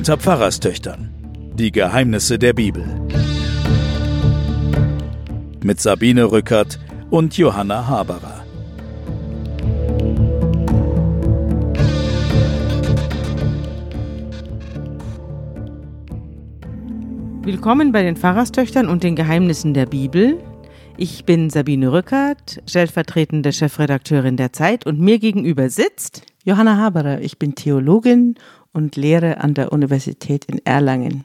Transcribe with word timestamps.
Unter 0.00 0.16
Pfarrerstöchtern. 0.16 1.10
Die 1.56 1.70
Geheimnisse 1.70 2.38
der 2.38 2.54
Bibel. 2.54 2.82
Mit 5.62 5.78
Sabine 5.78 6.32
Rückert 6.32 6.78
und 7.10 7.36
Johanna 7.36 7.86
Haberer. 7.86 8.42
Willkommen 17.42 17.92
bei 17.92 18.02
den 18.02 18.16
Pfarrerstöchtern 18.16 18.88
und 18.88 19.02
den 19.02 19.16
Geheimnissen 19.16 19.74
der 19.74 19.84
Bibel. 19.84 20.38
Ich 20.96 21.26
bin 21.26 21.50
Sabine 21.50 21.92
Rückert, 21.92 22.62
stellvertretende 22.66 23.52
Chefredakteurin 23.52 24.38
der 24.38 24.54
Zeit 24.54 24.86
und 24.86 24.98
mir 24.98 25.18
gegenüber 25.18 25.68
sitzt 25.68 26.22
Johanna 26.42 26.78
Haberer. 26.78 27.20
Ich 27.20 27.38
bin 27.38 27.54
Theologin 27.54 28.36
und 28.72 28.96
lehre 28.96 29.38
an 29.38 29.54
der 29.54 29.72
Universität 29.72 30.44
in 30.44 30.64
Erlangen. 30.64 31.24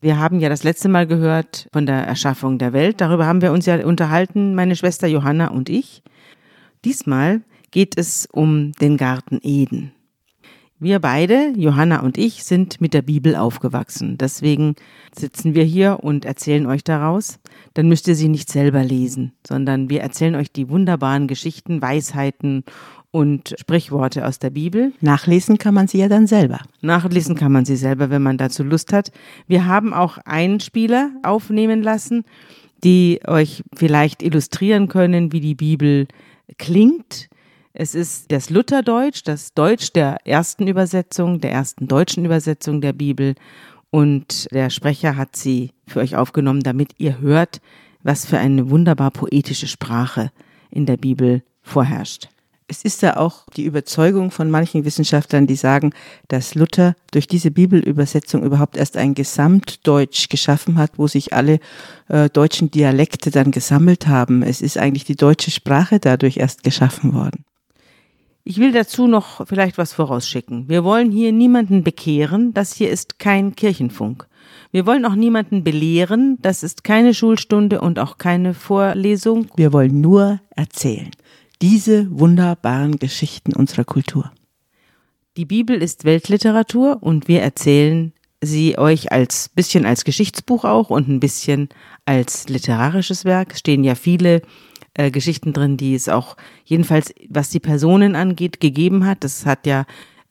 Wir 0.00 0.18
haben 0.18 0.40
ja 0.40 0.48
das 0.48 0.64
letzte 0.64 0.88
Mal 0.88 1.06
gehört 1.06 1.68
von 1.72 1.86
der 1.86 2.04
Erschaffung 2.04 2.58
der 2.58 2.72
Welt. 2.72 3.00
Darüber 3.00 3.26
haben 3.26 3.40
wir 3.40 3.52
uns 3.52 3.66
ja 3.66 3.86
unterhalten, 3.86 4.54
meine 4.54 4.74
Schwester 4.74 5.06
Johanna 5.06 5.48
und 5.48 5.68
ich. 5.68 6.02
Diesmal 6.84 7.42
geht 7.70 7.96
es 7.96 8.26
um 8.32 8.72
den 8.72 8.96
Garten 8.96 9.38
Eden. 9.42 9.92
Wir 10.80 10.98
beide, 10.98 11.52
Johanna 11.56 12.00
und 12.00 12.18
ich, 12.18 12.42
sind 12.42 12.80
mit 12.80 12.92
der 12.92 13.02
Bibel 13.02 13.36
aufgewachsen. 13.36 14.18
Deswegen 14.18 14.74
sitzen 15.16 15.54
wir 15.54 15.62
hier 15.62 16.00
und 16.02 16.24
erzählen 16.24 16.66
euch 16.66 16.82
daraus. 16.82 17.38
Dann 17.74 17.86
müsst 17.86 18.08
ihr 18.08 18.16
sie 18.16 18.26
nicht 18.26 18.50
selber 18.50 18.82
lesen, 18.82 19.32
sondern 19.46 19.88
wir 19.88 20.00
erzählen 20.00 20.34
euch 20.34 20.50
die 20.50 20.68
wunderbaren 20.68 21.28
Geschichten, 21.28 21.80
Weisheiten 21.80 22.64
und 23.12 23.54
Sprichworte 23.60 24.26
aus 24.26 24.40
der 24.40 24.50
Bibel. 24.50 24.92
Nachlesen 25.00 25.58
kann 25.58 25.74
man 25.74 25.86
sie 25.86 25.98
ja 25.98 26.08
dann 26.08 26.26
selber. 26.26 26.60
Nachlesen 26.80 27.36
kann 27.36 27.52
man 27.52 27.64
sie 27.64 27.76
selber, 27.76 28.10
wenn 28.10 28.22
man 28.22 28.38
dazu 28.38 28.64
Lust 28.64 28.92
hat. 28.92 29.12
Wir 29.46 29.66
haben 29.66 29.94
auch 29.94 30.18
Einspieler 30.24 31.10
aufnehmen 31.22 31.82
lassen, 31.82 32.24
die 32.82 33.20
euch 33.26 33.62
vielleicht 33.74 34.22
illustrieren 34.22 34.88
können, 34.88 35.30
wie 35.30 35.40
die 35.40 35.54
Bibel 35.54 36.08
klingt. 36.58 37.28
Es 37.74 37.94
ist 37.94 38.32
das 38.32 38.50
Lutherdeutsch, 38.50 39.22
das 39.24 39.54
Deutsch 39.54 39.92
der 39.92 40.26
ersten 40.26 40.66
Übersetzung, 40.66 41.40
der 41.40 41.52
ersten 41.52 41.88
deutschen 41.88 42.24
Übersetzung 42.24 42.80
der 42.80 42.94
Bibel. 42.94 43.34
Und 43.90 44.50
der 44.52 44.70
Sprecher 44.70 45.16
hat 45.16 45.36
sie 45.36 45.70
für 45.86 46.00
euch 46.00 46.16
aufgenommen, 46.16 46.62
damit 46.62 46.94
ihr 46.96 47.20
hört, 47.20 47.60
was 48.02 48.24
für 48.24 48.38
eine 48.38 48.70
wunderbar 48.70 49.10
poetische 49.10 49.68
Sprache 49.68 50.32
in 50.70 50.86
der 50.86 50.96
Bibel 50.96 51.42
vorherrscht. 51.62 52.31
Es 52.72 52.84
ist 52.84 53.02
ja 53.02 53.18
auch 53.18 53.44
die 53.54 53.64
Überzeugung 53.64 54.30
von 54.30 54.50
manchen 54.50 54.86
Wissenschaftlern, 54.86 55.46
die 55.46 55.56
sagen, 55.56 55.92
dass 56.28 56.54
Luther 56.54 56.96
durch 57.10 57.26
diese 57.26 57.50
Bibelübersetzung 57.50 58.42
überhaupt 58.42 58.78
erst 58.78 58.96
ein 58.96 59.12
Gesamtdeutsch 59.12 60.30
geschaffen 60.30 60.78
hat, 60.78 60.92
wo 60.96 61.06
sich 61.06 61.34
alle 61.34 61.60
äh, 62.08 62.30
deutschen 62.30 62.70
Dialekte 62.70 63.30
dann 63.30 63.50
gesammelt 63.50 64.06
haben. 64.06 64.42
Es 64.42 64.62
ist 64.62 64.78
eigentlich 64.78 65.04
die 65.04 65.16
deutsche 65.16 65.50
Sprache 65.50 66.00
dadurch 66.00 66.38
erst 66.38 66.64
geschaffen 66.64 67.12
worden. 67.12 67.44
Ich 68.42 68.56
will 68.56 68.72
dazu 68.72 69.06
noch 69.06 69.46
vielleicht 69.46 69.76
was 69.76 69.92
vorausschicken. 69.92 70.70
Wir 70.70 70.82
wollen 70.82 71.12
hier 71.12 71.30
niemanden 71.30 71.84
bekehren, 71.84 72.54
das 72.54 72.72
hier 72.72 72.88
ist 72.88 73.18
kein 73.18 73.54
Kirchenfunk. 73.54 74.26
Wir 74.70 74.86
wollen 74.86 75.04
auch 75.04 75.14
niemanden 75.14 75.62
belehren, 75.62 76.38
das 76.40 76.62
ist 76.62 76.84
keine 76.84 77.12
Schulstunde 77.12 77.82
und 77.82 77.98
auch 77.98 78.16
keine 78.16 78.54
Vorlesung. 78.54 79.48
Wir 79.56 79.74
wollen 79.74 80.00
nur 80.00 80.40
erzählen 80.56 81.10
diese 81.62 82.08
wunderbaren 82.10 82.98
Geschichten 82.98 83.54
unserer 83.54 83.84
Kultur. 83.84 84.32
Die 85.36 85.44
Bibel 85.44 85.80
ist 85.80 86.04
Weltliteratur 86.04 86.98
und 87.00 87.28
wir 87.28 87.40
erzählen 87.40 88.12
sie 88.40 88.76
euch 88.76 89.12
als 89.12 89.48
bisschen 89.48 89.86
als 89.86 90.04
Geschichtsbuch 90.04 90.64
auch 90.64 90.90
und 90.90 91.08
ein 91.08 91.20
bisschen 91.20 91.68
als 92.04 92.48
literarisches 92.48 93.24
Werk. 93.24 93.52
Es 93.52 93.60
stehen 93.60 93.84
ja 93.84 93.94
viele 93.94 94.42
äh, 94.94 95.12
Geschichten 95.12 95.52
drin, 95.52 95.76
die 95.76 95.94
es 95.94 96.08
auch 96.08 96.36
jedenfalls, 96.64 97.14
was 97.28 97.50
die 97.50 97.60
Personen 97.60 98.16
angeht, 98.16 98.60
gegeben 98.60 99.06
hat. 99.06 99.22
Das 99.22 99.46
hat 99.46 99.64
ja 99.64 99.86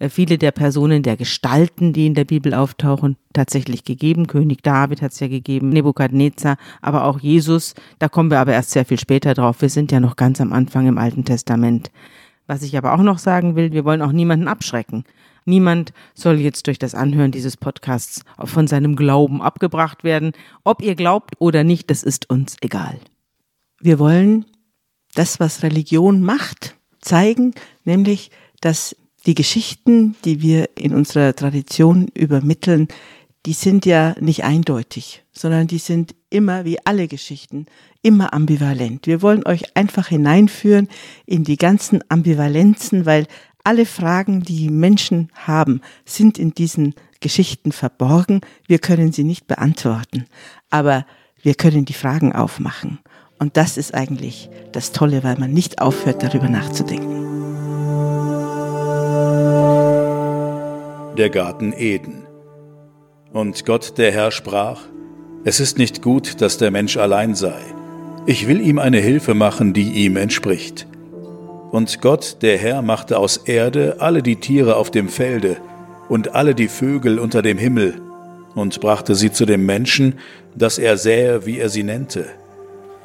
viele 0.09 0.38
der 0.38 0.51
Personen, 0.51 1.03
der 1.03 1.17
Gestalten, 1.17 1.94
die 1.94 2.07
in 2.07 2.13
der 2.13 2.25
Bibel 2.25 2.53
auftauchen, 2.53 3.17
tatsächlich 3.34 3.84
gegeben. 3.84 4.28
König 4.28 4.63
David 4.63 5.01
hat 5.01 5.12
es 5.12 5.19
ja 5.19 5.28
gegeben, 5.28 5.69
Nebukadnezar, 5.69 6.57
aber 6.81 7.06
auch 7.06 7.19
Jesus. 7.19 7.75
Da 8.00 8.09
kommen 8.09 8.31
wir 8.31 8.40
aber 8.40 8.53
erst 8.53 8.72
sehr 8.72 8.85
viel 8.85 9.00
später 9.00 9.34
drauf. 9.34 9.61
Wir 9.61 9.69
sind 9.69 9.91
ja 9.91 10.00
noch 10.00 10.16
ganz 10.16 10.41
am 10.41 10.53
Anfang 10.53 10.88
im 10.88 10.97
Alten 10.97 11.25
Testament. 11.25 11.91
Was 12.47 12.63
ich 12.63 12.78
aber 12.78 12.94
auch 12.94 13.03
noch 13.03 13.19
sagen 13.19 13.56
will, 13.56 13.72
wir 13.72 13.85
wollen 13.85 14.01
auch 14.01 14.11
niemanden 14.11 14.47
abschrecken. 14.47 15.06
Niemand 15.45 15.94
soll 16.13 16.40
jetzt 16.40 16.67
durch 16.67 16.79
das 16.79 16.94
Anhören 16.95 17.31
dieses 17.31 17.57
Podcasts 17.57 18.23
von 18.44 18.67
seinem 18.67 18.95
Glauben 18.95 19.41
abgebracht 19.41 20.03
werden. 20.03 20.34
Ob 20.63 20.81
ihr 20.81 20.95
glaubt 20.95 21.35
oder 21.40 21.63
nicht, 21.63 21.90
das 21.90 22.03
ist 22.03 22.29
uns 22.29 22.57
egal. 22.61 23.00
Wir 23.79 23.97
wollen 23.97 24.45
das, 25.16 25.40
was 25.40 25.63
Religion 25.63 26.22
macht, 26.22 26.75
zeigen, 27.01 27.53
nämlich, 27.84 28.31
dass 28.61 28.95
die 29.25 29.35
Geschichten, 29.35 30.15
die 30.25 30.41
wir 30.41 30.69
in 30.77 30.93
unserer 30.93 31.35
Tradition 31.35 32.07
übermitteln, 32.13 32.87
die 33.45 33.53
sind 33.53 33.85
ja 33.85 34.15
nicht 34.19 34.43
eindeutig, 34.43 35.23
sondern 35.31 35.67
die 35.67 35.79
sind 35.79 36.15
immer, 36.29 36.63
wie 36.63 36.77
alle 36.85 37.07
Geschichten, 37.07 37.65
immer 38.01 38.33
ambivalent. 38.33 39.07
Wir 39.07 39.21
wollen 39.21 39.45
euch 39.45 39.75
einfach 39.75 40.07
hineinführen 40.07 40.87
in 41.25 41.43
die 41.43 41.57
ganzen 41.57 42.03
Ambivalenzen, 42.09 43.05
weil 43.05 43.27
alle 43.63 43.85
Fragen, 43.85 44.41
die 44.41 44.69
Menschen 44.69 45.29
haben, 45.33 45.81
sind 46.05 46.37
in 46.37 46.53
diesen 46.53 46.95
Geschichten 47.19 47.71
verborgen. 47.71 48.41
Wir 48.67 48.79
können 48.79 49.11
sie 49.11 49.23
nicht 49.23 49.47
beantworten, 49.47 50.25
aber 50.69 51.05
wir 51.41 51.55
können 51.55 51.85
die 51.85 51.93
Fragen 51.93 52.33
aufmachen. 52.33 52.99
Und 53.39 53.57
das 53.57 53.77
ist 53.77 53.93
eigentlich 53.93 54.49
das 54.71 54.91
Tolle, 54.91 55.23
weil 55.23 55.37
man 55.37 55.51
nicht 55.51 55.81
aufhört, 55.81 56.21
darüber 56.21 56.47
nachzudenken. 56.47 57.20
Der 61.17 61.29
Garten 61.29 61.73
Eden. 61.73 62.23
Und 63.33 63.66
Gott 63.66 63.97
der 63.97 64.11
Herr 64.11 64.31
sprach, 64.31 64.81
Es 65.44 65.59
ist 65.59 65.77
nicht 65.77 66.01
gut, 66.01 66.41
dass 66.41 66.57
der 66.57 66.72
Mensch 66.72 66.97
allein 66.97 67.35
sei. 67.35 67.59
Ich 68.25 68.47
will 68.47 68.61
ihm 68.61 68.79
eine 68.79 68.99
Hilfe 68.99 69.33
machen, 69.33 69.73
die 69.73 69.91
ihm 69.91 70.16
entspricht. 70.16 70.88
Und 71.72 72.01
Gott 72.01 72.38
der 72.41 72.57
Herr 72.57 72.81
machte 72.81 73.17
aus 73.17 73.38
Erde 73.38 73.97
alle 73.99 74.22
die 74.22 74.35
Tiere 74.38 74.75
auf 74.75 74.91
dem 74.91 75.09
Felde 75.09 75.57
und 76.09 76.35
alle 76.35 76.53
die 76.53 76.67
Vögel 76.67 77.19
unter 77.19 77.41
dem 77.41 77.57
Himmel 77.57 78.01
und 78.55 78.79
brachte 78.81 79.16
sie 79.16 79.31
zu 79.31 79.45
dem 79.45 79.66
Menschen, 79.66 80.16
dass 80.55 80.78
er 80.78 80.97
sähe, 80.97 81.45
wie 81.45 81.57
er 81.57 81.69
sie 81.69 81.83
nennte. 81.83 82.25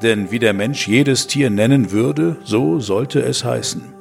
Denn 0.03 0.31
wie 0.31 0.38
der 0.38 0.53
Mensch 0.53 0.88
jedes 0.88 1.27
Tier 1.27 1.49
nennen 1.50 1.93
würde, 1.93 2.37
so 2.44 2.81
sollte 2.81 3.21
es 3.21 3.44
heißen. 3.44 3.96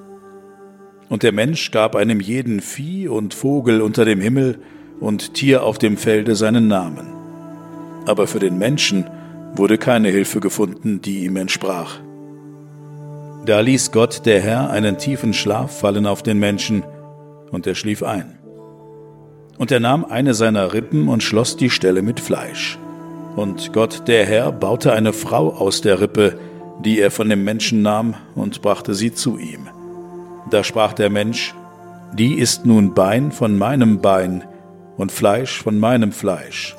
Und 1.10 1.24
der 1.24 1.32
Mensch 1.32 1.72
gab 1.72 1.96
einem 1.96 2.20
jeden 2.20 2.62
Vieh 2.62 3.08
und 3.08 3.34
Vogel 3.34 3.82
unter 3.82 4.06
dem 4.06 4.20
Himmel 4.20 4.60
und 5.00 5.34
Tier 5.34 5.64
auf 5.64 5.78
dem 5.78 5.98
Felde 5.98 6.36
seinen 6.36 6.68
Namen. 6.68 7.08
Aber 8.06 8.28
für 8.28 8.40
den 8.40 8.58
Menschen 8.58 9.06
wurde 9.56 9.78
keine 9.78 10.10
Hilfe 10.10 10.40
gefunden, 10.40 11.02
die 11.02 11.26
ihm 11.26 11.36
entsprach. 11.38 12.00
Da 13.46 13.60
ließ 13.60 13.92
Gott 13.92 14.26
der 14.26 14.42
Herr 14.42 14.72
einen 14.72 14.98
tiefen 14.98 15.34
Schlaf 15.34 15.80
fallen 15.80 16.06
auf 16.08 16.24
den 16.24 16.40
Menschen, 16.40 16.84
und 17.52 17.68
er 17.68 17.76
schlief 17.76 18.02
ein. 18.02 18.38
Und 19.58 19.72
er 19.72 19.80
nahm 19.80 20.04
eine 20.04 20.34
seiner 20.34 20.74
Rippen 20.74 21.08
und 21.08 21.24
schloss 21.24 21.56
die 21.56 21.70
Stelle 21.70 22.02
mit 22.02 22.20
Fleisch. 22.20 22.78
Und 23.36 23.72
Gott 23.72 24.08
der 24.08 24.26
Herr 24.26 24.52
baute 24.52 24.94
eine 24.94 25.14
Frau 25.14 25.54
aus 25.54 25.82
der 25.82 26.02
Rippe, 26.02 26.40
die 26.84 27.00
er 27.00 27.12
von 27.12 27.30
dem 27.30 27.44
Menschen 27.44 27.82
nahm, 27.82 28.16
und 28.34 28.62
brachte 28.62 28.96
sie 28.96 29.14
zu 29.14 29.38
ihm. 29.38 29.70
Da 30.50 30.64
sprach 30.64 30.94
der 30.94 31.10
Mensch, 31.10 31.54
die 32.14 32.36
ist 32.36 32.66
nun 32.66 32.94
Bein 32.94 33.32
von 33.32 33.58
meinem 33.58 34.00
Bein 34.00 34.44
und 34.98 35.12
Fleisch 35.12 35.62
von 35.62 35.80
meinem 35.80 36.12
Fleisch. 36.12 36.76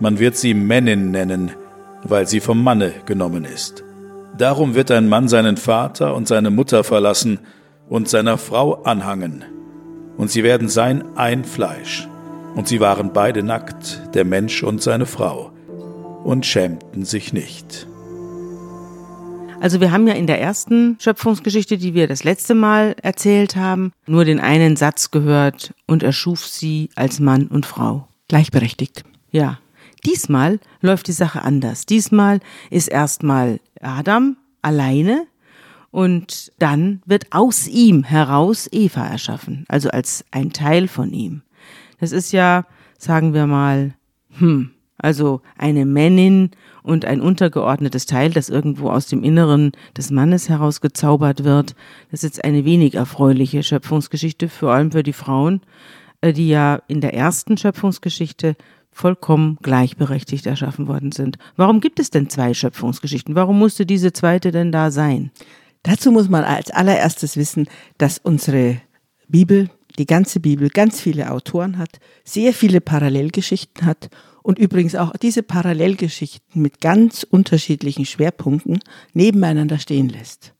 Man 0.00 0.18
wird 0.18 0.36
sie 0.36 0.54
Männin 0.54 1.10
nennen, 1.10 1.52
weil 2.02 2.26
sie 2.26 2.40
vom 2.40 2.62
Manne 2.64 2.92
genommen 3.06 3.44
ist. 3.44 3.84
Darum 4.38 4.74
wird 4.74 4.90
ein 4.90 5.08
Mann 5.08 5.28
seinen 5.28 5.56
Vater 5.56 6.14
und 6.14 6.26
seine 6.26 6.50
Mutter 6.50 6.82
verlassen 6.84 7.40
und 7.88 8.08
seiner 8.08 8.38
Frau 8.38 8.82
anhangen, 8.84 9.44
und 10.16 10.30
sie 10.30 10.42
werden 10.42 10.68
sein 10.68 11.04
ein 11.16 11.44
Fleisch. 11.44 12.08
Und 12.54 12.66
sie 12.66 12.80
waren 12.80 13.12
beide 13.12 13.42
nackt, 13.42 14.14
der 14.14 14.24
Mensch 14.24 14.62
und 14.62 14.82
seine 14.82 15.06
Frau, 15.06 15.52
und 16.24 16.46
schämten 16.46 17.04
sich 17.04 17.32
nicht. 17.32 17.86
Also 19.60 19.78
wir 19.78 19.92
haben 19.92 20.08
ja 20.08 20.14
in 20.14 20.26
der 20.26 20.40
ersten 20.40 20.96
Schöpfungsgeschichte, 20.98 21.76
die 21.76 21.92
wir 21.92 22.08
das 22.08 22.24
letzte 22.24 22.54
Mal 22.54 22.96
erzählt 23.02 23.56
haben, 23.56 23.92
nur 24.06 24.24
den 24.24 24.40
einen 24.40 24.74
Satz 24.76 25.10
gehört 25.10 25.74
und 25.86 26.02
erschuf 26.02 26.46
sie 26.46 26.88
als 26.94 27.20
Mann 27.20 27.46
und 27.46 27.66
Frau. 27.66 28.08
Gleichberechtigt. 28.28 29.04
Ja. 29.30 29.58
Diesmal 30.06 30.60
läuft 30.80 31.08
die 31.08 31.12
Sache 31.12 31.42
anders. 31.42 31.84
Diesmal 31.84 32.40
ist 32.70 32.88
erstmal 32.88 33.60
Adam 33.82 34.38
alleine 34.62 35.26
und 35.90 36.52
dann 36.58 37.02
wird 37.04 37.26
aus 37.30 37.68
ihm 37.68 38.02
heraus 38.02 38.66
Eva 38.72 39.06
erschaffen, 39.06 39.66
also 39.68 39.90
als 39.90 40.24
ein 40.30 40.54
Teil 40.54 40.88
von 40.88 41.12
ihm. 41.12 41.42
Das 42.00 42.12
ist 42.12 42.32
ja, 42.32 42.64
sagen 42.96 43.34
wir 43.34 43.46
mal, 43.46 43.92
hm, 44.38 44.70
also 44.96 45.42
eine 45.58 45.84
Männin 45.84 46.50
und 46.82 47.04
ein 47.04 47.20
untergeordnetes 47.20 48.06
Teil, 48.06 48.30
das 48.30 48.48
irgendwo 48.48 48.90
aus 48.90 49.06
dem 49.06 49.22
Inneren 49.22 49.72
des 49.96 50.10
Mannes 50.10 50.48
herausgezaubert 50.48 51.44
wird. 51.44 51.74
Das 52.10 52.22
ist 52.22 52.34
jetzt 52.34 52.44
eine 52.44 52.64
wenig 52.64 52.94
erfreuliche 52.94 53.62
Schöpfungsgeschichte, 53.62 54.48
vor 54.48 54.72
allem 54.72 54.92
für 54.92 55.02
die 55.02 55.12
Frauen, 55.12 55.60
äh, 56.20 56.32
die 56.32 56.48
ja 56.48 56.82
in 56.88 57.00
der 57.00 57.14
ersten 57.14 57.56
Schöpfungsgeschichte 57.56 58.56
vollkommen 58.92 59.56
gleichberechtigt 59.62 60.46
erschaffen 60.46 60.88
worden 60.88 61.12
sind. 61.12 61.38
Warum 61.56 61.80
gibt 61.80 62.00
es 62.00 62.10
denn 62.10 62.28
zwei 62.28 62.54
Schöpfungsgeschichten? 62.54 63.34
Warum 63.34 63.58
musste 63.58 63.86
diese 63.86 64.12
zweite 64.12 64.50
denn 64.50 64.72
da 64.72 64.90
sein? 64.90 65.30
Dazu 65.82 66.12
muss 66.12 66.28
man 66.28 66.44
als 66.44 66.70
allererstes 66.70 67.36
wissen, 67.36 67.68
dass 67.96 68.18
unsere 68.18 68.80
Bibel, 69.28 69.70
die 69.98 70.06
ganze 70.06 70.40
Bibel, 70.40 70.68
ganz 70.68 71.00
viele 71.00 71.30
Autoren 71.30 71.78
hat, 71.78 72.00
sehr 72.24 72.52
viele 72.52 72.80
Parallelgeschichten 72.80 73.86
hat 73.86 74.10
und 74.42 74.58
übrigens 74.58 74.94
auch 74.94 75.12
diese 75.16 75.42
Parallelgeschichten 75.42 76.62
mit 76.62 76.80
ganz 76.80 77.24
unterschiedlichen 77.24 78.06
Schwerpunkten 78.06 78.80
nebeneinander 79.12 79.78
stehen 79.78 80.08
lässt. 80.08 80.54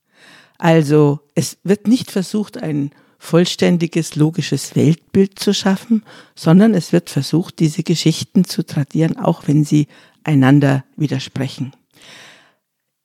Also 0.59 1.21
es 1.35 1.59
wird 1.65 1.87
nicht 1.87 2.11
versucht, 2.11 2.59
ein 2.59 2.91
vollständiges, 3.19 4.17
logisches 4.17 4.77
Weltbild 4.77 5.39
zu 5.39 5.55
schaffen, 5.55 6.03
sondern 6.35 6.75
es 6.75 6.93
wird 6.93 7.11
versucht, 7.11 7.59
diese 7.59 7.83
Geschichten 7.83 8.45
zu 8.45 8.65
tradieren, 8.65 9.19
auch 9.19 9.47
wenn 9.47 9.65
sie 9.65 9.89
einander 10.25 10.85
widersprechen. 10.97 11.73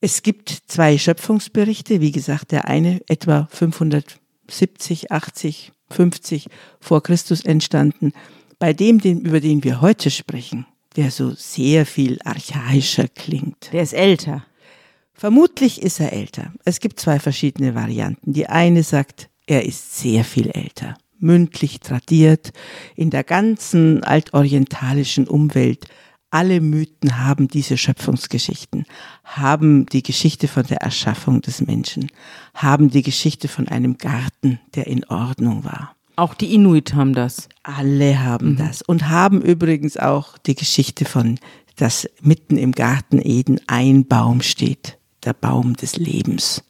Es 0.01 0.23
gibt 0.23 0.49
zwei 0.67 0.97
Schöpfungsberichte, 0.97 1.99
wie 1.99 2.11
gesagt, 2.11 2.51
der 2.51 2.65
eine 2.65 3.01
etwa 3.07 3.47
570, 3.51 5.11
80, 5.11 5.71
50 5.89 6.47
vor 6.79 7.03
Christus 7.03 7.43
entstanden, 7.43 8.13
bei 8.59 8.73
dem, 8.73 8.99
über 8.99 9.39
den 9.39 9.63
wir 9.63 9.81
heute 9.81 10.09
sprechen, 10.09 10.65
der 10.95 11.11
so 11.11 11.31
sehr 11.31 11.85
viel 11.85 12.19
archaischer 12.23 13.07
klingt. 13.07 13.71
Der 13.73 13.83
ist 13.83 13.93
älter. 13.93 14.45
Vermutlich 15.13 15.81
ist 15.81 15.99
er 15.99 16.13
älter. 16.13 16.53
Es 16.65 16.79
gibt 16.79 16.99
zwei 16.99 17.19
verschiedene 17.19 17.75
Varianten. 17.75 18.33
Die 18.33 18.47
eine 18.47 18.83
sagt, 18.83 19.29
er 19.47 19.65
ist 19.65 19.97
sehr 19.97 20.23
viel 20.23 20.49
älter, 20.49 20.97
mündlich 21.19 21.79
tradiert, 21.79 22.51
in 22.95 23.09
der 23.11 23.23
ganzen 23.23 24.03
altorientalischen 24.03 25.27
Umwelt. 25.27 25.85
Alle 26.35 26.59
Mythen 26.59 27.17
haben 27.17 27.47
diese 27.47 27.77
Schöpfungsgeschichten, 27.77 28.83
haben 29.23 29.85
die 29.85 30.03
Geschichte 30.03 30.49
von 30.49 30.65
der 30.65 30.81
Erschaffung 30.81 31.39
des 31.39 31.61
Menschen, 31.61 32.09
haben 32.53 32.89
die 32.89 33.03
Geschichte 33.03 33.47
von 33.47 33.69
einem 33.69 33.97
Garten, 33.97 34.59
der 34.75 34.87
in 34.87 35.05
Ordnung 35.05 35.63
war. 35.63 35.95
Auch 36.17 36.33
die 36.33 36.53
Inuit 36.53 36.93
haben 36.93 37.13
das. 37.13 37.47
Alle 37.63 38.21
haben 38.21 38.49
mhm. 38.49 38.57
das 38.57 38.81
und 38.81 39.07
haben 39.07 39.41
übrigens 39.41 39.95
auch 39.95 40.37
die 40.37 40.55
Geschichte 40.55 41.05
von, 41.05 41.39
dass 41.77 42.05
mitten 42.21 42.57
im 42.57 42.73
Garten 42.73 43.21
Eden 43.23 43.61
ein 43.67 44.05
Baum 44.05 44.41
steht, 44.41 44.97
der 45.23 45.31
Baum 45.31 45.77
des 45.77 45.95
Lebens. 45.95 46.65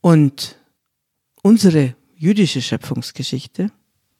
Und 0.00 0.58
unsere 1.40 1.94
jüdische 2.16 2.60
Schöpfungsgeschichte, 2.60 3.70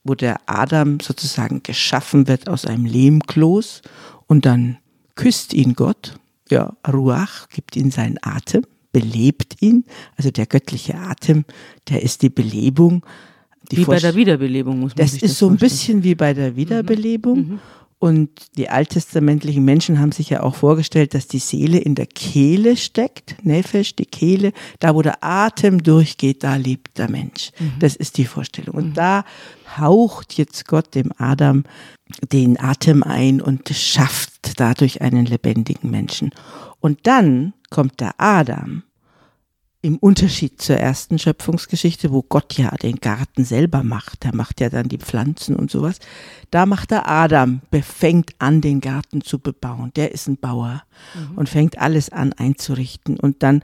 wo 0.04 0.14
der 0.14 0.40
Adam 0.46 1.00
sozusagen 1.00 1.64
geschaffen 1.64 2.28
wird 2.28 2.48
aus 2.48 2.64
einem 2.64 2.84
Lehmkloß 2.84 3.82
und 4.26 4.46
dann 4.46 4.78
küsst 5.14 5.54
ihn 5.54 5.74
Gott, 5.74 6.18
ja, 6.50 6.76
Ruach 6.86 7.48
gibt 7.48 7.76
ihm 7.76 7.90
seinen 7.90 8.18
Atem, 8.22 8.64
belebt 8.92 9.60
ihn, 9.60 9.84
also 10.16 10.30
der 10.30 10.46
göttliche 10.46 10.96
Atem, 10.96 11.44
der 11.88 12.02
ist 12.02 12.22
die 12.22 12.30
Belebung. 12.30 13.04
Wie 13.70 13.84
bei 13.84 13.98
der 13.98 14.14
Wiederbelebung 14.14 14.78
muss 14.80 14.92
man 14.92 14.98
das 14.98 15.12
sich 15.12 15.22
das 15.22 15.32
ist 15.32 15.38
so 15.38 15.48
ein 15.48 15.56
bisschen 15.56 16.04
wie 16.04 16.14
bei 16.14 16.34
der 16.34 16.54
Wiederbelebung. 16.56 17.38
Mhm. 17.38 17.58
Und 17.98 18.30
die 18.58 18.68
alttestamentlichen 18.68 19.64
Menschen 19.64 19.98
haben 19.98 20.12
sich 20.12 20.28
ja 20.28 20.42
auch 20.42 20.54
vorgestellt, 20.54 21.14
dass 21.14 21.28
die 21.28 21.38
Seele 21.38 21.78
in 21.78 21.94
der 21.94 22.06
Kehle 22.06 22.76
steckt, 22.76 23.36
Nefesh, 23.42 23.96
die 23.96 24.04
Kehle, 24.04 24.52
da 24.80 24.94
wo 24.94 25.00
der 25.00 25.24
Atem 25.24 25.82
durchgeht, 25.82 26.44
da 26.44 26.56
lebt 26.56 26.98
der 26.98 27.10
Mensch. 27.10 27.52
Mhm. 27.58 27.72
Das 27.78 27.96
ist 27.96 28.18
die 28.18 28.26
Vorstellung. 28.26 28.76
Und 28.76 28.88
mhm. 28.90 28.94
da 28.94 29.24
haucht 29.78 30.34
jetzt 30.34 30.68
Gott 30.68 30.94
dem 30.94 31.10
Adam 31.16 31.64
den 32.32 32.60
Atem 32.60 33.02
ein 33.02 33.40
und 33.40 33.68
schafft 33.70 34.60
dadurch 34.60 35.00
einen 35.00 35.24
lebendigen 35.24 35.90
Menschen. 35.90 36.30
Und 36.80 37.06
dann 37.06 37.54
kommt 37.70 38.00
der 38.00 38.12
Adam 38.18 38.82
im 39.86 39.98
Unterschied 39.98 40.60
zur 40.60 40.78
ersten 40.78 41.16
Schöpfungsgeschichte, 41.16 42.10
wo 42.10 42.22
Gott 42.22 42.54
ja 42.58 42.70
den 42.70 42.96
Garten 42.96 43.44
selber 43.44 43.84
macht, 43.84 44.24
er 44.24 44.34
macht 44.34 44.60
ja 44.60 44.68
dann 44.68 44.88
die 44.88 44.98
Pflanzen 44.98 45.54
und 45.54 45.70
sowas, 45.70 46.00
da 46.50 46.66
macht 46.66 46.90
der 46.90 47.08
Adam, 47.08 47.60
befängt 47.70 48.32
an, 48.40 48.60
den 48.60 48.80
Garten 48.80 49.20
zu 49.20 49.38
bebauen. 49.38 49.92
Der 49.94 50.10
ist 50.10 50.26
ein 50.26 50.38
Bauer 50.38 50.82
mhm. 51.14 51.38
und 51.38 51.48
fängt 51.48 51.78
alles 51.78 52.10
an 52.10 52.32
einzurichten. 52.32 53.20
Und 53.20 53.44
dann 53.44 53.62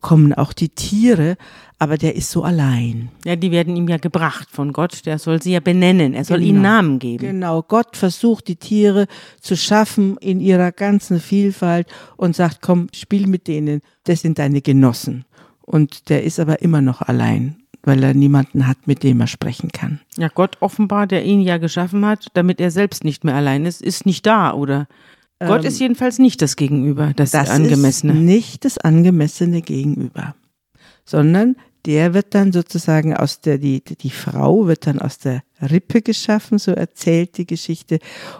kommen 0.00 0.32
auch 0.32 0.52
die 0.52 0.70
Tiere, 0.70 1.36
aber 1.78 1.96
der 1.96 2.16
ist 2.16 2.30
so 2.32 2.42
allein. 2.42 3.10
Ja, 3.24 3.36
die 3.36 3.52
werden 3.52 3.76
ihm 3.76 3.86
ja 3.86 3.98
gebracht 3.98 4.48
von 4.50 4.72
Gott, 4.72 5.06
der 5.06 5.20
soll 5.20 5.40
sie 5.40 5.52
ja 5.52 5.60
benennen, 5.60 6.14
er 6.14 6.24
soll 6.24 6.38
genau. 6.38 6.48
ihnen 6.50 6.62
Namen 6.62 6.98
geben. 6.98 7.26
Genau, 7.26 7.62
Gott 7.62 7.96
versucht 7.96 8.48
die 8.48 8.56
Tiere 8.56 9.06
zu 9.40 9.56
schaffen 9.56 10.16
in 10.18 10.40
ihrer 10.40 10.72
ganzen 10.72 11.20
Vielfalt 11.20 11.86
und 12.16 12.34
sagt, 12.34 12.62
komm, 12.62 12.88
spiel 12.94 13.28
mit 13.28 13.46
denen, 13.46 13.80
das 14.04 14.22
sind 14.22 14.38
deine 14.38 14.60
Genossen. 14.60 15.24
Und 15.62 16.08
der 16.08 16.24
ist 16.24 16.40
aber 16.40 16.62
immer 16.62 16.80
noch 16.80 17.02
allein, 17.02 17.56
weil 17.82 18.02
er 18.02 18.14
niemanden 18.14 18.66
hat, 18.66 18.86
mit 18.86 19.02
dem 19.02 19.20
er 19.20 19.26
sprechen 19.26 19.70
kann. 19.70 20.00
Ja, 20.16 20.28
Gott 20.28 20.58
offenbar, 20.60 21.06
der 21.06 21.24
ihn 21.24 21.40
ja 21.40 21.58
geschaffen 21.58 22.04
hat, 22.04 22.28
damit 22.34 22.60
er 22.60 22.70
selbst 22.70 23.04
nicht 23.04 23.24
mehr 23.24 23.34
allein 23.34 23.66
ist, 23.66 23.82
ist 23.82 24.06
nicht 24.06 24.26
da, 24.26 24.52
oder? 24.52 24.86
Ähm, 25.40 25.48
Gott 25.48 25.64
ist 25.64 25.80
jedenfalls 25.80 26.18
nicht 26.18 26.42
das 26.42 26.56
Gegenüber, 26.56 27.12
das, 27.14 27.32
das 27.32 27.50
angemessene. 27.50 28.12
Ist 28.12 28.20
nicht 28.20 28.64
das 28.64 28.78
angemessene 28.78 29.62
Gegenüber, 29.62 30.34
sondern 31.04 31.56
der 31.84 32.14
wird 32.14 32.34
dann 32.34 32.52
sozusagen 32.52 33.16
aus 33.16 33.40
der, 33.40 33.58
die, 33.58 33.82
die 33.82 34.10
Frau 34.10 34.66
wird 34.68 34.86
dann 34.86 35.00
aus 35.00 35.18
der 35.18 35.42
Rippe 35.60 36.00
geschaffen, 36.00 36.58
so 36.58 36.70
erzählt 36.70 37.38
die 37.38 37.46
Geschichte. 37.46 37.98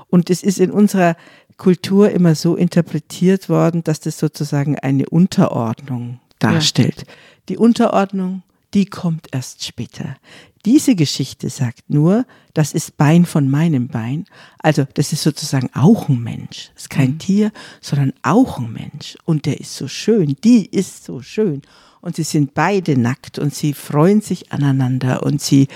Und 0.08 0.30
es 0.30 0.44
ist 0.44 0.60
in 0.60 0.70
unserer 0.70 1.16
Kultur 1.56 2.10
immer 2.10 2.34
so 2.36 2.54
interpretiert 2.54 3.48
worden, 3.48 3.82
dass 3.82 3.98
das 4.00 4.18
sozusagen 4.18 4.78
eine 4.78 5.08
Unterordnung 5.08 6.20
darstellt. 6.42 7.04
Ja. 7.06 7.14
Die 7.48 7.56
Unterordnung, 7.56 8.42
die 8.74 8.86
kommt 8.86 9.28
erst 9.32 9.64
später. 9.64 10.16
Diese 10.64 10.94
Geschichte 10.94 11.50
sagt 11.50 11.90
nur, 11.90 12.24
das 12.54 12.72
ist 12.72 12.96
Bein 12.96 13.26
von 13.26 13.48
meinem 13.48 13.88
Bein. 13.88 14.26
Also 14.58 14.86
das 14.94 15.12
ist 15.12 15.22
sozusagen 15.22 15.70
auch 15.74 16.08
ein 16.08 16.22
Mensch. 16.22 16.70
Das 16.74 16.84
ist 16.84 16.90
kein 16.90 17.12
mhm. 17.12 17.18
Tier, 17.18 17.52
sondern 17.80 18.12
auch 18.22 18.58
ein 18.58 18.72
Mensch. 18.72 19.16
Und 19.24 19.46
der 19.46 19.58
ist 19.58 19.74
so 19.74 19.88
schön, 19.88 20.36
die 20.44 20.66
ist 20.66 21.04
so 21.04 21.20
schön. 21.20 21.62
Und 22.00 22.16
sie 22.16 22.24
sind 22.24 22.54
beide 22.54 22.96
nackt 22.98 23.38
und 23.38 23.54
sie 23.54 23.74
freuen 23.74 24.20
sich 24.20 24.52
aneinander 24.52 25.22
und 25.22 25.40
sie 25.40 25.68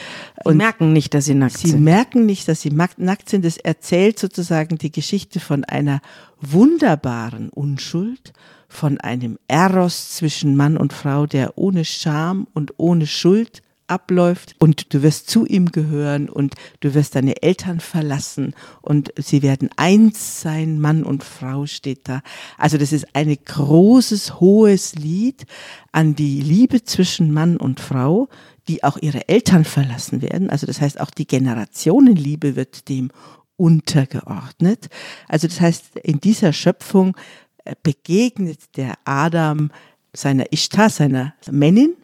und 0.45 0.57
merken 0.57 0.93
nicht, 0.93 1.15
dass 1.15 1.27
sie 1.27 1.35
nackt 1.35 1.59
sie 1.59 1.69
sind. 1.69 1.79
Sie 1.79 1.85
merken 1.85 2.27
nicht, 2.27 2.49
dass 2.49 2.63
sie 2.63 2.71
nackt 2.71 3.29
sind. 3.29 3.45
Es 3.45 3.59
erzählt 3.59 4.19
sozusagen 4.19 4.77
die 4.77 4.91
Geschichte 4.91 5.39
von 5.39 5.65
einer 5.65 6.01
wunderbaren 6.41 7.49
Unschuld 7.51 8.33
von 8.69 8.99
einem 8.99 9.39
Eros 9.47 10.17
zwischen 10.17 10.57
Mann 10.57 10.77
und 10.77 10.93
Frau, 10.93 11.27
der 11.27 11.57
ohne 11.57 11.85
Scham 11.85 12.49
und 12.53 12.75
ohne 12.77 13.07
Schuld 13.07 13.63
abläuft 13.89 14.57
und 14.59 14.93
du 14.95 15.03
wirst 15.03 15.31
zu 15.31 15.47
ihm 15.47 15.73
gehören 15.73 16.29
und 16.29 16.55
du 16.81 16.95
wirst 16.95 17.15
deine 17.15 17.43
Eltern 17.43 17.81
verlassen 17.81 18.55
und 18.83 19.13
sie 19.17 19.43
werden 19.43 19.71
eins 19.77 20.41
sein, 20.41 20.81
Mann 20.81 21.05
und 21.05 21.25
Frau 21.25 21.67
steht 21.67 22.09
da. 22.09 22.23
Also 22.59 22.79
das 22.79 22.93
ist 22.93 23.07
ein 23.15 23.37
großes, 23.45 24.41
hohes 24.41 24.95
Lied 24.95 25.47
an 25.93 26.15
die 26.15 26.41
Liebe 26.41 26.85
zwischen 26.85 27.33
Mann 27.33 27.57
und 27.57 27.81
Frau, 27.81 28.29
die 28.69 28.83
auch 28.85 28.97
ihre 29.01 29.29
Eltern 29.29 29.65
verlassen 29.65 30.23
werden. 30.23 30.51
Also 30.51 30.67
das 30.67 30.81
heißt 30.81 31.01
auch 31.01 31.11
die 31.11 31.27
Generationenliebe 31.27 32.57
wird 32.57 32.89
dem 32.89 33.11
untergeordnet. 33.57 34.89
Also 35.29 35.47
das 35.47 35.61
heißt, 35.61 35.97
in 36.03 36.21
dieser 36.21 36.53
Schöpfung 36.53 37.17
begegnet 37.83 38.61
der 38.77 38.95
Adam 39.05 39.71
seiner 40.13 40.53
Ishtar, 40.53 40.91
seiner 40.91 41.35
Männin, 41.51 41.95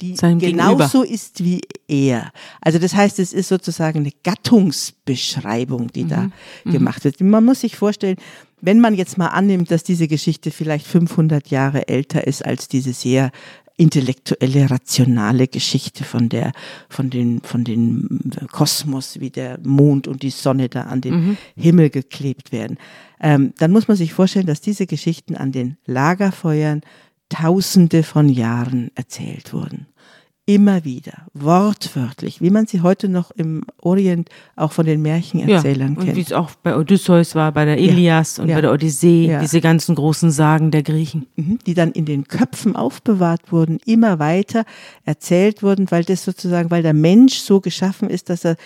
die 0.00 0.16
Sein 0.16 0.38
genauso 0.38 1.02
Gegenüber. 1.02 1.14
ist 1.14 1.44
wie 1.44 1.60
er. 1.86 2.32
Also 2.60 2.78
das 2.78 2.94
heißt, 2.94 3.18
es 3.18 3.32
ist 3.32 3.48
sozusagen 3.48 4.00
eine 4.00 4.12
Gattungsbeschreibung, 4.22 5.88
die 5.88 6.04
mhm. 6.04 6.08
da 6.08 6.30
mhm. 6.64 6.72
gemacht 6.72 7.04
wird. 7.04 7.20
Man 7.20 7.44
muss 7.44 7.60
sich 7.60 7.76
vorstellen, 7.76 8.16
wenn 8.60 8.80
man 8.80 8.94
jetzt 8.94 9.18
mal 9.18 9.28
annimmt, 9.28 9.70
dass 9.70 9.82
diese 9.82 10.06
Geschichte 10.08 10.50
vielleicht 10.50 10.86
500 10.86 11.48
Jahre 11.48 11.88
älter 11.88 12.26
ist 12.26 12.44
als 12.44 12.68
diese 12.68 12.92
sehr 12.92 13.32
intellektuelle, 13.76 14.70
rationale 14.70 15.48
Geschichte 15.48 16.04
von 16.04 16.28
der, 16.28 16.52
von 16.88 17.10
den, 17.10 17.40
von 17.40 17.64
den 17.64 18.32
Kosmos, 18.50 19.18
wie 19.18 19.30
der 19.30 19.58
Mond 19.64 20.06
und 20.06 20.22
die 20.22 20.30
Sonne 20.30 20.68
da 20.68 20.82
an 20.82 21.00
den 21.00 21.14
mhm. 21.14 21.36
Himmel 21.56 21.90
geklebt 21.90 22.52
werden. 22.52 22.78
Ähm, 23.20 23.52
dann 23.58 23.72
muss 23.72 23.88
man 23.88 23.96
sich 23.96 24.12
vorstellen, 24.12 24.46
dass 24.46 24.60
diese 24.60 24.86
Geschichten 24.86 25.34
an 25.34 25.52
den 25.52 25.76
Lagerfeuern 25.86 26.82
Tausende 27.32 28.02
von 28.02 28.28
Jahren 28.28 28.90
erzählt 28.94 29.52
wurden. 29.52 29.86
immer 30.44 30.84
wieder, 30.84 31.26
wortwörtlich, 31.34 32.40
wie 32.40 32.50
man 32.50 32.66
sie 32.66 32.80
heute 32.80 33.08
noch 33.08 33.30
im 33.30 33.62
Orient 33.80 34.28
auch 34.56 34.72
von 34.72 34.84
den 34.84 35.00
Märchenerzählern 35.00 35.92
ja, 35.92 35.98
und 35.98 36.04
kennt. 36.04 36.16
wie 36.16 36.20
es 36.20 36.32
auch 36.32 36.50
bei 36.64 36.76
Odysseus 36.76 37.36
war, 37.36 37.52
bei 37.52 37.64
der 37.64 37.78
Ilias 37.78 38.40
und 38.40 38.48
ja. 38.48 38.56
bei 38.56 38.60
der 38.60 38.72
Odyssee, 38.72 39.28
Ja. 39.28 39.40
diese 39.40 39.60
ganzen 39.60 39.94
großen 39.94 40.32
Sagen 40.32 40.72
der 40.72 40.82
Griechen. 40.82 41.26
Mhm, 41.36 41.58
die 41.64 41.74
dann 41.74 41.92
in 41.92 42.06
den 42.06 42.26
Köpfen 42.26 42.74
aufbewahrt 42.74 43.52
wurden, 43.52 43.78
immer 43.86 44.18
weiter 44.18 44.64
erzählt 45.04 45.62
wurden, 45.62 45.90
weil 45.92 46.02
das 46.02 46.24
sozusagen, 46.24 46.72
weil 46.72 46.82
der 46.82 46.92
Mensch 46.92 47.38
so 47.38 47.60
geschaffen 47.60 48.10
ist, 48.10 48.28
dass 48.28 48.44
er 48.44 48.56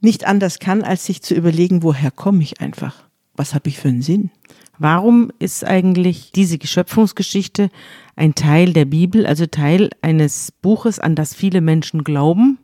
nicht 0.00 0.26
anders 0.26 0.58
kann, 0.58 0.82
als 0.82 1.06
sich 1.06 1.22
zu 1.22 1.34
überlegen, 1.34 1.82
woher 1.82 2.10
komme 2.10 2.42
ich 2.42 2.60
einfach? 2.60 3.07
Was 3.38 3.54
habe 3.54 3.68
ich 3.68 3.78
für 3.78 3.88
einen 3.88 4.02
Sinn? 4.02 4.30
Warum 4.78 5.30
ist 5.38 5.64
eigentlich 5.64 6.32
diese 6.32 6.58
Schöpfungsgeschichte 6.60 7.70
ein 8.16 8.34
Teil 8.34 8.72
der 8.72 8.84
Bibel, 8.84 9.26
also 9.26 9.46
Teil 9.46 9.90
eines 10.02 10.52
Buches, 10.60 10.98
an 10.98 11.14
das 11.14 11.34
viele 11.34 11.60
Menschen 11.60 12.02
glauben 12.02 12.58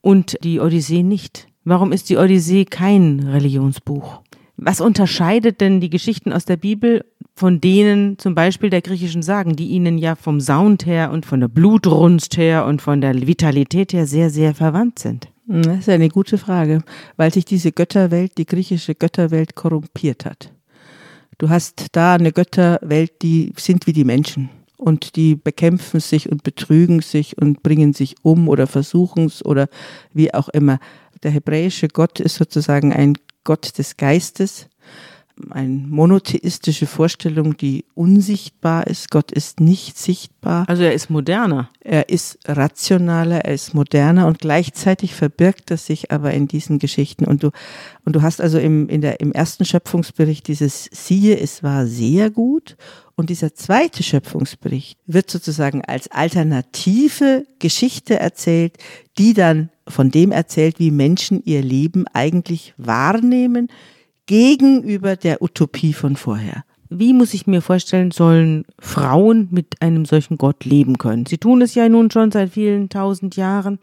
und 0.00 0.38
die 0.44 0.60
Odyssee 0.60 1.02
nicht? 1.02 1.48
Warum 1.64 1.90
ist 1.90 2.10
die 2.10 2.16
Odyssee 2.16 2.64
kein 2.64 3.20
Religionsbuch? 3.26 4.22
Was 4.56 4.80
unterscheidet 4.80 5.60
denn 5.60 5.80
die 5.80 5.90
Geschichten 5.90 6.32
aus 6.32 6.44
der 6.44 6.56
Bibel 6.56 7.04
von 7.34 7.60
denen 7.60 8.18
zum 8.18 8.36
Beispiel 8.36 8.70
der 8.70 8.82
griechischen 8.82 9.22
Sagen, 9.22 9.56
die 9.56 9.68
ihnen 9.68 9.98
ja 9.98 10.14
vom 10.14 10.40
Sound 10.40 10.86
her 10.86 11.10
und 11.10 11.26
von 11.26 11.40
der 11.40 11.48
Blutrunst 11.48 12.36
her 12.36 12.66
und 12.66 12.82
von 12.82 13.00
der 13.00 13.26
Vitalität 13.26 13.92
her 13.92 14.06
sehr, 14.06 14.30
sehr 14.30 14.54
verwandt 14.54 15.00
sind? 15.00 15.28
Hm, 15.46 15.62
Das 15.62 15.78
ist 15.78 15.88
eine 15.88 16.08
gute 16.08 16.38
Frage, 16.38 16.82
weil 17.16 17.32
sich 17.32 17.44
diese 17.44 17.72
Götterwelt, 17.72 18.38
die 18.38 18.46
griechische 18.46 18.94
Götterwelt 18.94 19.54
korrumpiert 19.54 20.24
hat. 20.24 20.52
Du 21.38 21.48
hast 21.48 21.86
da 21.92 22.14
eine 22.14 22.32
Götterwelt, 22.32 23.22
die 23.22 23.52
sind 23.56 23.86
wie 23.86 23.92
die 23.92 24.04
Menschen 24.04 24.50
und 24.76 25.16
die 25.16 25.34
bekämpfen 25.34 26.00
sich 26.00 26.30
und 26.30 26.42
betrügen 26.42 27.00
sich 27.00 27.38
und 27.38 27.62
bringen 27.62 27.92
sich 27.92 28.16
um 28.22 28.48
oder 28.48 28.66
versuchen 28.66 29.26
es 29.26 29.44
oder 29.44 29.68
wie 30.12 30.32
auch 30.34 30.48
immer. 30.50 30.78
Der 31.22 31.30
hebräische 31.30 31.88
Gott 31.88 32.20
ist 32.20 32.36
sozusagen 32.36 32.92
ein 32.92 33.14
Gott 33.44 33.78
des 33.78 33.96
Geistes, 33.96 34.68
eine 35.50 35.86
monotheistische 35.88 36.86
Vorstellung, 36.86 37.56
die 37.56 37.84
unsichtbar 37.94 38.86
ist. 38.86 39.10
Gott 39.10 39.32
ist 39.32 39.60
nicht 39.60 39.98
sichtbar. 39.98 40.68
Also 40.68 40.82
er 40.82 40.92
ist 40.92 41.10
moderner. 41.10 41.70
Er 41.80 42.08
ist 42.08 42.38
rationaler, 42.46 43.44
er 43.44 43.54
ist 43.54 43.74
moderner 43.74 44.26
und 44.26 44.38
gleichzeitig 44.38 45.14
verbirgt 45.14 45.70
er 45.70 45.76
sich 45.76 46.10
aber 46.10 46.32
in 46.32 46.48
diesen 46.48 46.78
Geschichten. 46.78 47.24
Und 47.24 47.42
du, 47.42 47.50
und 48.04 48.14
du 48.14 48.22
hast 48.22 48.40
also 48.40 48.58
im, 48.58 48.88
in 48.88 49.00
der, 49.00 49.20
im 49.20 49.32
ersten 49.32 49.64
Schöpfungsbericht 49.64 50.46
dieses 50.48 50.88
Siehe, 50.92 51.38
es 51.38 51.62
war 51.62 51.86
sehr 51.86 52.30
gut. 52.30 52.76
Und 53.14 53.30
dieser 53.30 53.54
zweite 53.54 54.02
Schöpfungsbericht 54.02 54.98
wird 55.06 55.30
sozusagen 55.30 55.84
als 55.84 56.10
alternative 56.10 57.46
Geschichte 57.58 58.18
erzählt, 58.18 58.78
die 59.18 59.34
dann 59.34 59.70
von 59.86 60.10
dem 60.10 60.32
erzählt, 60.32 60.78
wie 60.78 60.90
Menschen 60.90 61.42
ihr 61.44 61.62
Leben 61.62 62.06
eigentlich 62.12 62.74
wahrnehmen 62.78 63.68
gegenüber 64.32 65.14
der 65.14 65.42
Utopie 65.42 65.92
von 65.92 66.16
vorher. 66.16 66.64
Wie 66.88 67.12
muss 67.12 67.34
ich 67.34 67.46
mir 67.46 67.60
vorstellen, 67.60 68.12
sollen 68.12 68.64
Frauen 68.78 69.48
mit 69.50 69.82
einem 69.82 70.06
solchen 70.06 70.38
Gott 70.38 70.64
leben 70.64 70.96
können? 70.96 71.26
Sie 71.26 71.36
tun 71.36 71.60
es 71.60 71.74
ja 71.74 71.86
nun 71.90 72.10
schon 72.10 72.32
seit 72.32 72.52
vielen 72.52 72.88
tausend 72.88 73.36
Jahren, 73.36 73.78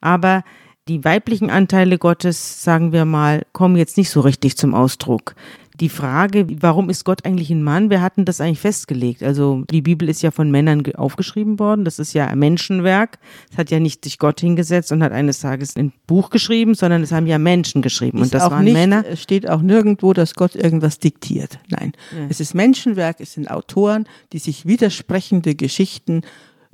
aber 0.00 0.44
die 0.86 1.04
weiblichen 1.04 1.50
Anteile 1.50 1.98
Gottes, 1.98 2.62
sagen 2.62 2.92
wir 2.92 3.04
mal, 3.04 3.42
kommen 3.52 3.74
jetzt 3.74 3.96
nicht 3.96 4.10
so 4.10 4.20
richtig 4.20 4.56
zum 4.56 4.72
Ausdruck. 4.72 5.34
Die 5.80 5.88
Frage, 5.88 6.46
warum 6.60 6.90
ist 6.90 7.04
Gott 7.04 7.24
eigentlich 7.24 7.50
ein 7.50 7.62
Mann? 7.62 7.88
Wer 7.88 8.00
hat 8.02 8.16
denn 8.16 8.24
das 8.24 8.40
eigentlich 8.40 8.58
festgelegt? 8.60 9.22
Also 9.22 9.64
die 9.70 9.82
Bibel 9.82 10.08
ist 10.08 10.22
ja 10.22 10.30
von 10.30 10.50
Männern 10.50 10.82
ge- 10.82 10.96
aufgeschrieben 10.96 11.58
worden. 11.58 11.84
Das 11.84 11.98
ist 11.98 12.14
ja 12.14 12.26
ein 12.26 12.38
Menschenwerk. 12.38 13.18
Es 13.52 13.58
hat 13.58 13.70
ja 13.70 13.78
nicht 13.78 14.04
sich 14.04 14.18
Gott 14.18 14.40
hingesetzt 14.40 14.90
und 14.90 15.02
hat 15.02 15.12
eines 15.12 15.40
Tages 15.40 15.76
ein 15.76 15.92
Buch 16.06 16.30
geschrieben, 16.30 16.74
sondern 16.74 17.02
es 17.02 17.12
haben 17.12 17.26
ja 17.26 17.38
Menschen 17.38 17.80
geschrieben. 17.82 18.18
Ist 18.18 18.24
und 18.24 18.34
das 18.34 18.42
auch 18.42 18.50
waren 18.50 18.64
nicht, 18.64 18.74
Männer. 18.74 19.04
Es 19.08 19.22
steht 19.22 19.48
auch 19.48 19.62
nirgendwo, 19.62 20.12
dass 20.12 20.34
Gott 20.34 20.56
irgendwas 20.56 20.98
diktiert. 20.98 21.58
Nein. 21.68 21.92
Es 22.28 22.40
ist 22.40 22.54
Menschenwerk, 22.54 23.20
es 23.20 23.34
sind 23.34 23.50
Autoren, 23.50 24.06
die 24.32 24.38
sich 24.40 24.66
widersprechende 24.66 25.54
Geschichten 25.54 26.22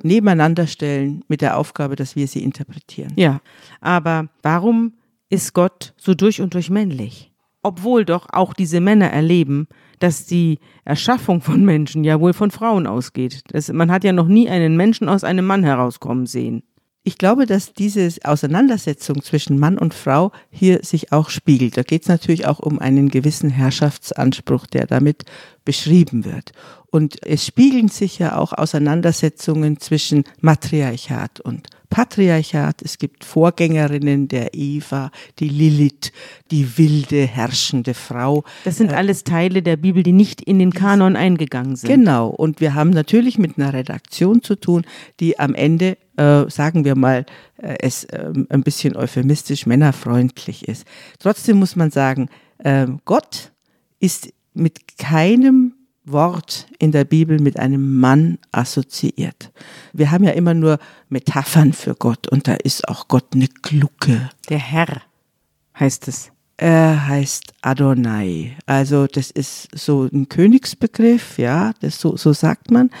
nebeneinander 0.01 0.67
stellen 0.67 1.23
mit 1.27 1.41
der 1.41 1.57
Aufgabe, 1.57 1.95
dass 1.95 2.15
wir 2.15 2.27
sie 2.27 2.43
interpretieren. 2.43 3.13
Ja, 3.15 3.39
aber 3.81 4.29
warum 4.41 4.93
ist 5.29 5.53
Gott 5.53 5.93
so 5.97 6.13
durch 6.15 6.41
und 6.41 6.53
durch 6.53 6.69
männlich? 6.69 7.31
Obwohl 7.65 8.05
doch 8.05 8.27
auch 8.31 8.53
diese 8.53 8.79
Männer 8.79 9.09
erleben, 9.09 9.67
dass 9.97 10.27
die 10.27 10.59
Erschaffung 10.83 11.41
von 11.41 11.65
Menschen 11.65 12.03
ja 12.03 12.19
wohl 12.19 12.33
von 12.33 12.51
Frauen 12.51 12.85
ausgeht. 12.85 13.41
Das, 13.47 13.73
man 13.73 13.89
hat 13.89 14.03
ja 14.03 14.13
noch 14.13 14.27
nie 14.27 14.47
einen 14.47 14.77
Menschen 14.77 15.09
aus 15.09 15.23
einem 15.23 15.47
Mann 15.47 15.63
herauskommen 15.63 16.27
sehen. 16.27 16.61
Ich 17.03 17.17
glaube, 17.17 17.47
dass 17.47 17.73
diese 17.73 18.07
Auseinandersetzung 18.23 19.23
zwischen 19.23 19.57
Mann 19.57 19.79
und 19.79 19.95
Frau 19.95 20.31
hier 20.51 20.83
sich 20.83 21.11
auch 21.11 21.31
spiegelt. 21.31 21.75
Da 21.75 21.81
geht 21.81 22.03
es 22.03 22.07
natürlich 22.07 22.45
auch 22.45 22.59
um 22.59 22.77
einen 22.77 23.09
gewissen 23.09 23.49
Herrschaftsanspruch, 23.49 24.67
der 24.67 24.85
damit 24.85 25.23
beschrieben 25.65 26.23
wird. 26.23 26.51
Und 26.91 27.25
es 27.25 27.47
spiegeln 27.47 27.87
sich 27.87 28.19
ja 28.19 28.37
auch 28.37 28.53
Auseinandersetzungen 28.53 29.79
zwischen 29.79 30.23
Matriarchat 30.39 31.39
und 31.39 31.67
Patriarchat. 31.95 32.81
Es 32.81 32.97
gibt 32.97 33.23
Vorgängerinnen 33.23 34.27
der 34.27 34.53
Eva, 34.53 35.11
die 35.39 35.47
Lilith, 35.47 36.11
die 36.51 36.77
wilde, 36.77 37.25
herrschende 37.25 37.93
Frau. 37.93 38.43
Das 38.65 38.75
sind 38.75 38.91
alles 38.91 39.23
Teile 39.23 39.61
der 39.61 39.77
Bibel, 39.77 40.03
die 40.03 40.11
nicht 40.11 40.41
in 40.41 40.59
den 40.59 40.73
Kanon 40.73 41.15
eingegangen 41.15 41.77
sind. 41.77 41.89
Genau. 41.89 42.27
Und 42.27 42.59
wir 42.59 42.73
haben 42.73 42.89
natürlich 42.89 43.37
mit 43.37 43.57
einer 43.57 43.71
Redaktion 43.71 44.41
zu 44.41 44.57
tun, 44.57 44.83
die 45.21 45.39
am 45.39 45.55
Ende, 45.55 45.95
äh, 46.17 46.49
sagen 46.49 46.83
wir 46.83 46.95
mal, 46.95 47.25
äh, 47.61 47.77
es 47.79 48.05
ähm, 48.11 48.45
ein 48.49 48.63
bisschen 48.63 48.97
euphemistisch 48.97 49.65
männerfreundlich 49.65 50.67
ist. 50.67 50.85
Trotzdem 51.19 51.55
muss 51.59 51.77
man 51.77 51.91
sagen, 51.91 52.27
ähm, 52.61 52.99
Gott 53.05 53.53
ist 54.01 54.33
mit 54.53 54.97
keinem 54.97 55.74
Wort 56.05 56.67
in 56.79 56.91
der 56.91 57.03
Bibel 57.03 57.39
mit 57.39 57.59
einem 57.59 57.99
Mann 57.99 58.37
assoziiert. 58.51 59.51
Wir 59.93 60.11
haben 60.11 60.23
ja 60.23 60.31
immer 60.31 60.53
nur 60.53 60.79
Metaphern 61.09 61.73
für 61.73 61.95
Gott 61.95 62.27
und 62.27 62.47
da 62.47 62.53
ist 62.53 62.87
auch 62.87 63.07
Gott 63.07 63.33
eine 63.33 63.47
Glucke. 63.47 64.29
Der 64.49 64.59
Herr 64.59 65.01
heißt 65.79 66.07
es. 66.07 66.31
Er 66.57 67.07
heißt 67.07 67.53
Adonai. 67.61 68.55
Also 68.65 69.07
das 69.07 69.29
ist 69.29 69.67
so 69.73 70.07
ein 70.11 70.29
Königsbegriff, 70.29 71.37
ja, 71.37 71.73
das 71.81 71.99
so, 71.99 72.15
so 72.15 72.31
sagt 72.31 72.71
man. 72.71 72.91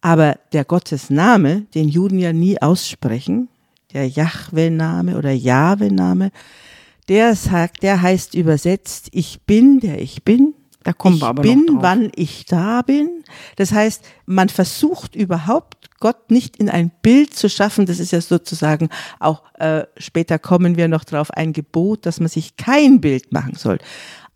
Aber 0.00 0.38
der 0.52 0.64
Gottesname, 0.64 1.62
den 1.74 1.88
Juden 1.88 2.18
ja 2.18 2.32
nie 2.32 2.60
aussprechen, 2.60 3.48
der 3.92 4.06
Jahwe-Name 4.06 5.16
oder 5.16 5.32
Jahwe-Name, 5.32 6.30
der 7.08 7.34
sagt, 7.34 7.82
der 7.82 8.02
heißt 8.02 8.34
übersetzt, 8.34 9.08
ich 9.12 9.40
bin, 9.46 9.80
der 9.80 10.00
ich 10.00 10.22
bin. 10.24 10.54
Da 10.84 10.92
kommen 10.92 11.16
ich 11.16 11.22
wir 11.22 11.26
aber 11.28 11.42
bin, 11.42 11.64
noch 11.66 11.74
drauf. 11.74 11.82
wann 11.82 12.12
ich 12.14 12.44
da 12.46 12.82
bin. 12.82 13.24
Das 13.56 13.72
heißt, 13.72 14.04
man 14.26 14.48
versucht 14.48 15.16
überhaupt 15.16 15.90
Gott 16.00 16.30
nicht 16.30 16.56
in 16.56 16.70
ein 16.70 16.90
Bild 17.02 17.34
zu 17.34 17.48
schaffen. 17.50 17.86
Das 17.86 17.98
ist 17.98 18.12
ja 18.12 18.20
sozusagen 18.20 18.88
auch 19.18 19.42
äh, 19.54 19.84
später 19.96 20.38
kommen 20.38 20.76
wir 20.76 20.88
noch 20.88 21.04
drauf 21.04 21.30
ein 21.32 21.52
Gebot, 21.52 22.06
dass 22.06 22.20
man 22.20 22.28
sich 22.28 22.56
kein 22.56 23.00
Bild 23.00 23.32
machen 23.32 23.54
soll, 23.56 23.78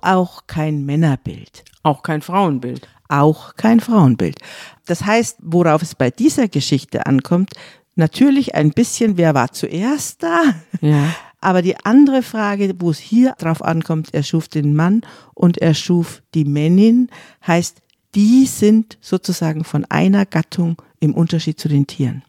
auch 0.01 0.43
kein 0.49 0.85
Männerbild 0.85 1.65
Auch 1.85 2.03
kein 2.03 2.21
Frauenbild. 2.23 2.89
auch 3.09 3.55
kein 3.55 3.79
Frauenbild. 3.81 4.39
Das 4.87 5.05
heißt, 5.05 5.39
worauf 5.43 5.83
es 5.83 5.95
bei 5.95 6.11
dieser 6.11 6.49
Geschichte 6.49 7.07
ankommt, 7.07 7.51
natürlich 7.95 8.55
ein 8.57 8.71
bisschen, 8.73 9.17
wer 9.17 9.35
war 9.35 9.53
zuerst 9.53 10.23
da? 10.25 10.43
Ja. 10.81 11.05
Aber 11.43 11.61
die 11.61 11.77
andere 11.85 12.23
Frage, 12.23 12.73
wo 12.79 12.91
es 12.91 12.99
hier 12.99 13.35
drauf 13.37 13.63
ankommt, 13.63 14.15
er 14.15 14.23
schuf 14.23 14.47
den 14.47 14.77
Mann 14.77 15.03
und 15.35 15.59
er 15.59 15.75
schuf 15.75 16.23
die 16.35 16.45
Männin, 16.45 17.11
heißt, 17.45 17.83
die 18.15 18.47
sind 18.47 18.97
sozusagen 19.01 19.65
von 19.65 19.85
einer 19.87 20.25
Gattung 20.25 20.81
im 21.01 21.15
Unterschied 21.15 21.59
zu 21.59 21.69
den 21.69 21.89
Tieren. 21.89 22.23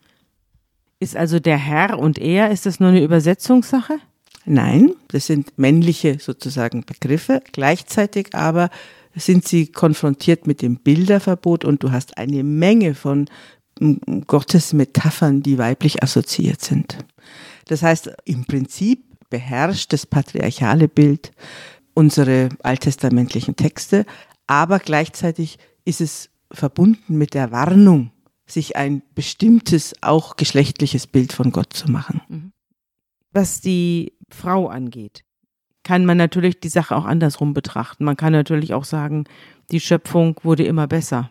Ist 1.00 1.16
also 1.16 1.40
der 1.40 1.58
Herr 1.58 2.00
und 2.00 2.18
er, 2.18 2.50
ist 2.50 2.66
das 2.66 2.80
nur 2.80 2.90
eine 2.90 3.04
Übersetzungssache? 3.04 4.00
Nein, 4.46 4.94
das 5.10 5.28
sind 5.28 5.58
männliche 5.58 6.18
sozusagen 6.20 6.84
Begriffe. 6.84 7.42
Gleichzeitig 7.52 8.34
aber 8.34 8.72
sind 9.16 9.48
sie 9.48 9.68
konfrontiert 9.68 10.48
mit 10.48 10.64
dem 10.64 10.78
Bilderverbot 10.78 11.66
und 11.66 11.84
du 11.84 11.92
hast 11.92 12.18
eine 12.18 12.44
Menge 12.44 12.96
von 12.96 13.28
mm, 13.80 14.22
Gottesmetaphern, 14.26 15.44
die 15.44 15.60
weiblich 15.60 16.02
assoziiert 16.02 16.62
sind. 16.62 16.98
Das 17.68 17.84
heißt, 17.84 18.12
im 18.26 18.46
Prinzip 18.46 19.06
beherrscht 19.30 19.94
das 19.94 20.06
patriarchale 20.06 20.88
Bild 20.88 21.32
unsere 21.94 22.50
alttestamentlichen 22.64 23.56
Texte, 23.56 24.06
aber 24.48 24.80
gleichzeitig 24.80 25.58
ist 25.86 26.02
es 26.02 26.30
verbunden 26.52 27.18
mit 27.18 27.34
der 27.34 27.52
Warnung, 27.52 28.12
sich 28.46 28.76
ein 28.76 29.02
bestimmtes, 29.16 29.94
auch 30.02 30.36
geschlechtliches 30.36 31.08
Bild 31.08 31.34
von 31.34 31.52
Gott 31.52 31.74
zu 31.74 31.90
machen. 31.90 32.52
Was 33.32 33.62
die 33.62 34.14
Frau 34.30 34.68
angeht, 34.68 35.24
kann 35.84 36.06
man 36.06 36.18
natürlich 36.18 36.60
die 36.60 36.70
Sache 36.70 36.96
auch 36.96 37.06
andersrum 37.06 37.54
betrachten. 37.54 38.06
Man 38.06 38.18
kann 38.18 38.34
natürlich 38.34 38.74
auch 38.74 38.86
sagen, 38.86 39.26
die 39.72 39.80
Schöpfung 39.80 40.40
wurde 40.44 40.64
immer 40.64 40.88
besser. 40.88 41.30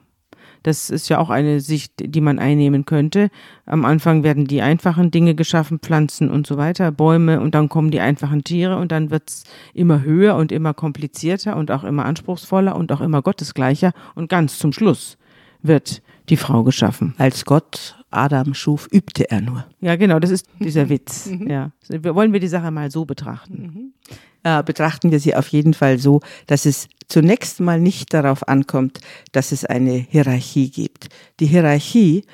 Das 0.62 0.90
ist 0.90 1.08
ja 1.08 1.18
auch 1.18 1.30
eine 1.30 1.60
Sicht, 1.60 1.92
die 1.98 2.20
man 2.20 2.38
einnehmen 2.38 2.84
könnte. 2.84 3.30
Am 3.66 3.84
Anfang 3.84 4.22
werden 4.22 4.46
die 4.46 4.62
einfachen 4.62 5.10
Dinge 5.10 5.34
geschaffen, 5.34 5.78
Pflanzen 5.80 6.30
und 6.30 6.46
so 6.46 6.56
weiter, 6.56 6.92
Bäume 6.92 7.40
und 7.40 7.54
dann 7.54 7.68
kommen 7.68 7.90
die 7.90 8.00
einfachen 8.00 8.44
Tiere 8.44 8.76
und 8.76 8.92
dann 8.92 9.10
wird's 9.10 9.44
immer 9.74 10.02
höher 10.02 10.36
und 10.36 10.52
immer 10.52 10.74
komplizierter 10.74 11.56
und 11.56 11.70
auch 11.70 11.84
immer 11.84 12.04
anspruchsvoller 12.04 12.76
und 12.76 12.92
auch 12.92 13.00
immer 13.00 13.22
gottesgleicher 13.22 13.92
und 14.14 14.28
ganz 14.28 14.58
zum 14.58 14.72
Schluss 14.72 15.18
wird 15.62 16.02
die 16.28 16.36
Frau 16.36 16.62
geschaffen. 16.62 17.14
Als 17.18 17.44
Gott 17.44 17.96
Adam 18.10 18.54
schuf, 18.54 18.88
übte 18.90 19.30
er 19.30 19.40
nur. 19.40 19.64
Ja, 19.80 19.96
genau, 19.96 20.18
das 20.18 20.30
ist 20.30 20.46
dieser 20.60 20.88
Witz. 20.88 21.30
Ja. 21.46 21.72
Wollen 21.88 22.32
wir 22.32 22.40
die 22.40 22.48
Sache 22.48 22.70
mal 22.70 22.90
so 22.90 23.04
betrachten? 23.04 23.81
Äh, 24.44 24.62
betrachten 24.62 25.10
wir 25.10 25.20
sie 25.20 25.34
auf 25.34 25.48
jeden 25.48 25.74
Fall 25.74 25.98
so, 25.98 26.20
dass 26.46 26.66
es 26.66 26.88
zunächst 27.08 27.60
mal 27.60 27.80
nicht 27.80 28.12
darauf 28.12 28.48
ankommt, 28.48 29.00
dass 29.32 29.52
es 29.52 29.64
eine 29.64 29.92
Hierarchie 29.92 30.70
gibt. 30.70 31.08
Die 31.40 31.46
Hierarchie, 31.46 32.24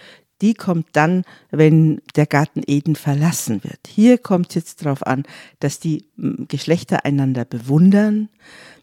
die 0.41 0.55
kommt 0.55 0.87
dann, 0.93 1.25
wenn 1.51 2.01
der 2.15 2.27
Garten 2.27 2.63
Eden 2.67 2.97
verlassen 2.97 3.63
wird. 3.65 3.89
Hier 3.89 4.19
kommt 4.19 4.51
es 4.51 4.55
jetzt 4.55 4.85
darauf 4.85 5.07
an, 5.07 5.25
dass 5.59 5.81
die 5.81 6.07
Geschlechter 6.17 7.05
einander 7.05 7.45
bewundern, 7.45 8.29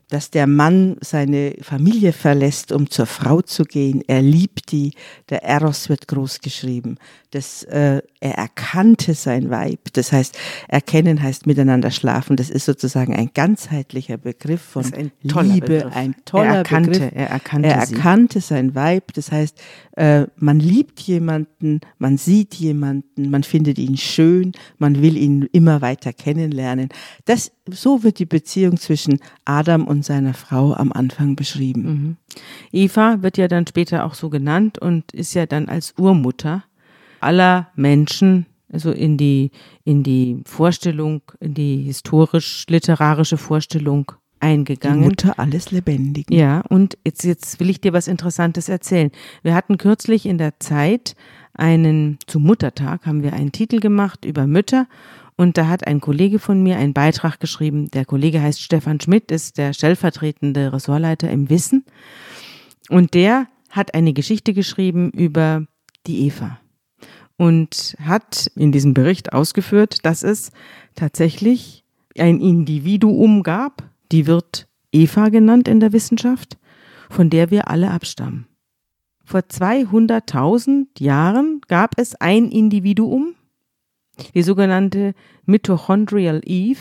dass 0.09 0.29
der 0.29 0.47
Mann 0.47 0.97
seine 1.01 1.55
Familie 1.61 2.13
verlässt, 2.13 2.71
um 2.71 2.89
zur 2.89 3.05
Frau 3.05 3.41
zu 3.41 3.63
gehen. 3.63 4.03
Er 4.07 4.21
liebt 4.21 4.71
die. 4.71 4.93
Der 5.29 5.43
Eros 5.43 5.89
wird 5.89 6.07
groß 6.07 6.41
geschrieben. 6.41 6.97
Das, 7.35 7.63
äh, 7.63 8.01
er 8.21 8.35
erkannte 8.35 9.13
sein 9.13 9.49
Weib. 9.49 9.91
Das 9.91 10.13
heißt, 10.13 10.37
erkennen 10.69 11.21
heißt 11.21 11.45
miteinander 11.47 11.91
schlafen. 11.91 12.37
Das 12.37 12.49
ist 12.49 12.63
sozusagen 12.63 13.13
ein 13.13 13.31
ganzheitlicher 13.33 14.15
Begriff 14.15 14.61
von 14.61 14.85
ein 14.93 15.11
Liebe, 15.21 15.59
Begriff. 15.67 15.93
ein 15.93 16.15
toller 16.23 16.45
er 16.45 16.55
erkannte, 16.55 16.91
Begriff. 16.91 17.11
Er 17.13 17.29
erkannte, 17.29 17.67
Er 17.67 17.85
sie. 17.85 17.95
erkannte 17.95 18.39
sein 18.39 18.73
Weib. 18.73 19.11
Das 19.15 19.33
heißt, 19.33 19.59
äh, 19.97 20.27
man 20.37 20.61
liebt 20.61 21.01
jemanden, 21.01 21.81
man 21.97 22.15
sieht 22.15 22.55
jemanden, 22.55 23.29
man 23.29 23.43
findet 23.43 23.79
ihn 23.79 23.97
schön, 23.97 24.53
man 24.77 25.01
will 25.01 25.17
ihn 25.17 25.49
immer 25.51 25.81
weiter 25.81 26.13
kennenlernen. 26.13 26.87
Das, 27.25 27.51
so 27.69 28.03
wird 28.03 28.19
die 28.19 28.25
Beziehung 28.25 28.77
zwischen 28.77 29.19
Adam 29.43 29.85
und 29.87 30.05
seiner 30.05 30.35
Frau 30.35 30.73
am 30.73 30.93
Anfang 30.93 31.35
beschrieben. 31.35 32.17
Eva 32.71 33.21
wird 33.23 33.37
ja 33.37 33.49
dann 33.49 33.67
später 33.67 34.05
auch 34.05 34.13
so 34.13 34.29
genannt 34.29 34.79
und 34.79 35.11
ist 35.11 35.33
ja 35.33 35.45
dann 35.45 35.67
als 35.67 35.93
Urmutter 35.97 36.63
aller 37.25 37.67
Menschen 37.75 38.45
also 38.71 38.91
in 38.91 39.17
die 39.17 39.51
in 39.83 40.03
die 40.03 40.41
Vorstellung, 40.45 41.21
in 41.39 41.53
die 41.53 41.83
historisch-literarische 41.83 43.37
Vorstellung 43.37 44.11
Die 44.11 44.47
eingegangen. 44.47 45.01
Mutter 45.01 45.39
alles 45.39 45.71
Lebendigen. 45.71 46.35
Ja, 46.35 46.61
und 46.69 46.97
jetzt, 47.05 47.23
jetzt 47.23 47.59
will 47.59 47.69
ich 47.69 47.81
dir 47.81 47.93
was 47.93 48.07
Interessantes 48.07 48.69
erzählen. 48.69 49.11
Wir 49.43 49.55
hatten 49.55 49.77
kürzlich 49.77 50.25
in 50.25 50.37
der 50.37 50.59
Zeit 50.59 51.15
einen, 51.53 52.19
zum 52.27 52.43
Muttertag 52.43 53.05
haben 53.05 53.23
wir 53.23 53.33
einen 53.33 53.51
Titel 53.51 53.79
gemacht 53.79 54.25
über 54.25 54.45
Mütter 54.45 54.87
und 55.37 55.57
da 55.57 55.67
hat 55.67 55.87
ein 55.87 56.01
Kollege 56.01 56.39
von 56.39 56.61
mir 56.61 56.77
einen 56.77 56.93
Beitrag 56.93 57.39
geschrieben. 57.39 57.89
Der 57.91 58.05
Kollege 58.05 58.41
heißt 58.41 58.61
Stefan 58.61 58.99
Schmidt, 58.99 59.31
ist 59.31 59.57
der 59.57 59.73
stellvertretende 59.73 60.73
Ressortleiter 60.73 61.29
im 61.29 61.49
Wissen 61.49 61.85
und 62.89 63.13
der 63.13 63.47
hat 63.69 63.93
eine 63.93 64.13
Geschichte 64.13 64.53
geschrieben 64.53 65.11
über 65.11 65.65
die 66.07 66.25
Eva 66.27 66.59
und 67.37 67.95
hat 68.01 68.51
in 68.55 68.71
diesem 68.71 68.93
Bericht 68.93 69.33
ausgeführt, 69.33 70.05
dass 70.05 70.23
es 70.23 70.51
tatsächlich 70.95 71.83
ein 72.17 72.39
Individuum 72.39 73.43
gab, 73.43 73.83
die 74.11 74.27
wird 74.27 74.67
Eva 74.91 75.29
genannt 75.29 75.67
in 75.67 75.79
der 75.79 75.91
Wissenschaft, 75.91 76.57
von 77.09 77.29
der 77.29 77.51
wir 77.51 77.69
alle 77.69 77.91
abstammen. 77.91 78.47
Vor 79.25 79.41
200.000 79.41 80.85
Jahren 80.99 81.61
gab 81.67 81.97
es 81.97 82.15
ein 82.15 82.51
Individuum, 82.51 83.35
die 84.33 84.43
sogenannte 84.43 85.13
Mitochondrial 85.45 86.41
Eve, 86.45 86.79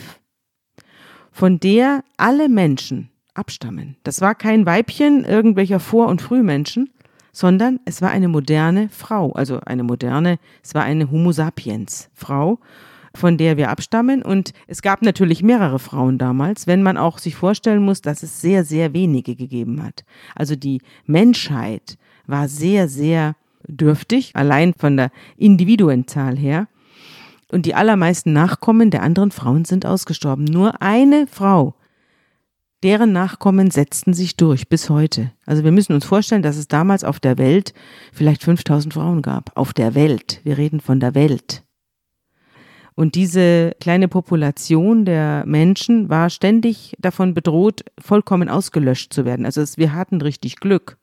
von 1.32 1.58
der 1.58 2.04
alle 2.16 2.48
Menschen 2.48 3.10
abstammen. 3.32 3.96
Das 4.04 4.20
war 4.20 4.34
kein 4.34 4.66
Weibchen 4.66 5.24
irgendwelcher 5.24 5.80
Vor- 5.80 6.08
und 6.08 6.22
Frühmenschen, 6.22 6.90
sondern 7.34 7.80
es 7.84 8.00
war 8.00 8.10
eine 8.10 8.28
moderne 8.28 8.88
Frau, 8.90 9.32
also 9.32 9.60
eine 9.66 9.82
moderne, 9.82 10.38
es 10.62 10.74
war 10.74 10.84
eine 10.84 11.10
Homo 11.10 11.32
sapiens 11.32 12.08
Frau, 12.14 12.60
von 13.12 13.36
der 13.36 13.56
wir 13.56 13.70
abstammen. 13.70 14.22
Und 14.22 14.52
es 14.68 14.82
gab 14.82 15.02
natürlich 15.02 15.42
mehrere 15.42 15.80
Frauen 15.80 16.16
damals, 16.16 16.68
wenn 16.68 16.82
man 16.82 16.96
auch 16.96 17.18
sich 17.18 17.34
vorstellen 17.34 17.84
muss, 17.84 18.00
dass 18.00 18.22
es 18.22 18.40
sehr, 18.40 18.64
sehr 18.64 18.94
wenige 18.94 19.34
gegeben 19.34 19.82
hat. 19.82 20.04
Also 20.36 20.54
die 20.54 20.80
Menschheit 21.06 21.98
war 22.26 22.46
sehr, 22.46 22.88
sehr 22.88 23.34
dürftig, 23.66 24.30
allein 24.34 24.72
von 24.72 24.96
der 24.96 25.10
Individuenzahl 25.36 26.38
her. 26.38 26.68
Und 27.50 27.66
die 27.66 27.74
allermeisten 27.74 28.32
Nachkommen 28.32 28.90
der 28.90 29.02
anderen 29.02 29.32
Frauen 29.32 29.64
sind 29.64 29.86
ausgestorben. 29.86 30.44
Nur 30.44 30.80
eine 30.80 31.26
Frau, 31.26 31.74
deren 32.84 33.12
Nachkommen 33.12 33.70
setzten 33.70 34.12
sich 34.12 34.36
durch 34.36 34.68
bis 34.68 34.90
heute. 34.90 35.32
Also 35.46 35.64
wir 35.64 35.72
müssen 35.72 35.94
uns 35.94 36.04
vorstellen, 36.04 36.42
dass 36.42 36.58
es 36.58 36.68
damals 36.68 37.02
auf 37.02 37.18
der 37.18 37.38
Welt 37.38 37.72
vielleicht 38.12 38.44
5000 38.44 38.92
Frauen 38.92 39.22
gab. 39.22 39.52
Auf 39.56 39.72
der 39.72 39.94
Welt. 39.94 40.40
Wir 40.44 40.58
reden 40.58 40.80
von 40.80 41.00
der 41.00 41.14
Welt. 41.14 41.64
Und 42.94 43.14
diese 43.14 43.72
kleine 43.80 44.06
Population 44.06 45.06
der 45.06 45.44
Menschen 45.46 46.10
war 46.10 46.28
ständig 46.28 46.94
davon 46.98 47.32
bedroht, 47.32 47.84
vollkommen 47.98 48.50
ausgelöscht 48.50 49.12
zu 49.12 49.24
werden. 49.24 49.46
Also 49.46 49.62
es, 49.62 49.78
wir 49.78 49.94
hatten 49.94 50.20
richtig 50.20 50.56
Glück. 50.56 50.98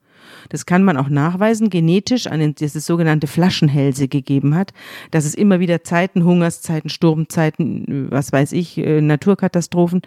Das 0.49 0.67
kann 0.67 0.83
man 0.83 0.97
auch 0.97 1.09
nachweisen, 1.09 1.69
genetisch, 1.69 2.27
an 2.27 2.53
dass 2.55 2.75
es 2.75 2.85
sogenannte 2.85 3.25
Flaschenhälse 3.25 4.07
gegeben 4.07 4.55
hat, 4.55 4.71
dass 5.09 5.25
es 5.25 5.33
immer 5.33 5.59
wieder 5.59 5.83
Zeiten, 5.83 6.23
Hungerszeiten, 6.23 6.91
Sturmzeiten, 6.91 8.07
was 8.11 8.31
weiß 8.31 8.51
ich, 8.53 8.77
äh, 8.77 9.01
Naturkatastrophen, 9.01 10.01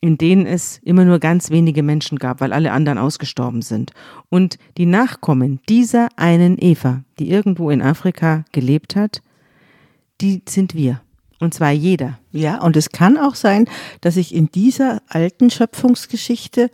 in 0.00 0.18
denen 0.18 0.46
es 0.46 0.78
immer 0.84 1.04
nur 1.04 1.18
ganz 1.18 1.50
wenige 1.50 1.82
Menschen 1.82 2.18
gab, 2.18 2.40
weil 2.40 2.52
alle 2.52 2.72
anderen 2.72 2.98
ausgestorben 2.98 3.62
sind. 3.62 3.92
Und 4.28 4.58
die 4.76 4.86
Nachkommen 4.86 5.60
dieser 5.68 6.08
einen 6.16 6.56
Eva, 6.58 7.02
die 7.18 7.30
irgendwo 7.30 7.70
in 7.70 7.82
Afrika 7.82 8.44
gelebt 8.52 8.96
hat, 8.96 9.22
die 10.20 10.42
sind 10.48 10.74
wir. 10.74 11.00
Und 11.40 11.54
zwar 11.54 11.70
jeder. 11.70 12.18
Ja, 12.32 12.60
und 12.60 12.76
es 12.76 12.90
kann 12.90 13.16
auch 13.16 13.34
sein, 13.34 13.68
dass 14.00 14.16
ich 14.16 14.34
in 14.34 14.50
dieser 14.50 15.02
alten 15.08 15.50
Schöpfungsgeschichte, 15.50 16.70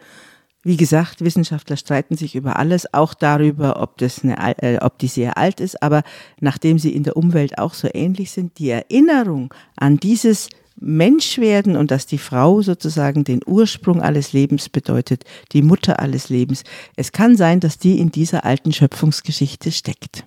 wie 0.62 0.78
gesagt, 0.78 1.22
Wissenschaftler 1.22 1.76
streiten 1.76 2.16
sich 2.16 2.34
über 2.34 2.56
alles, 2.56 2.92
auch 2.94 3.12
darüber, 3.12 3.82
ob, 3.82 3.98
das 3.98 4.24
eine, 4.24 4.36
äh, 4.62 4.78
ob 4.80 4.98
die 4.98 5.08
sehr 5.08 5.36
alt 5.36 5.60
ist, 5.60 5.82
aber 5.82 6.02
nachdem 6.40 6.78
sie 6.78 6.94
in 6.94 7.02
der 7.02 7.18
Umwelt 7.18 7.58
auch 7.58 7.74
so 7.74 7.88
ähnlich 7.92 8.30
sind, 8.30 8.58
die 8.58 8.70
Erinnerung 8.70 9.52
an 9.76 9.98
dieses 9.98 10.48
Menschwerden 10.84 11.76
und 11.76 11.90
dass 11.90 12.06
die 12.06 12.18
Frau 12.18 12.62
sozusagen 12.62 13.24
den 13.24 13.40
Ursprung 13.46 14.02
alles 14.02 14.32
Lebens 14.32 14.68
bedeutet, 14.68 15.24
die 15.52 15.62
Mutter 15.62 16.00
alles 16.00 16.28
Lebens. 16.28 16.62
Es 16.96 17.12
kann 17.12 17.36
sein, 17.36 17.60
dass 17.60 17.78
die 17.78 17.98
in 17.98 18.10
dieser 18.10 18.44
alten 18.44 18.72
Schöpfungsgeschichte 18.72 19.72
steckt. 19.72 20.24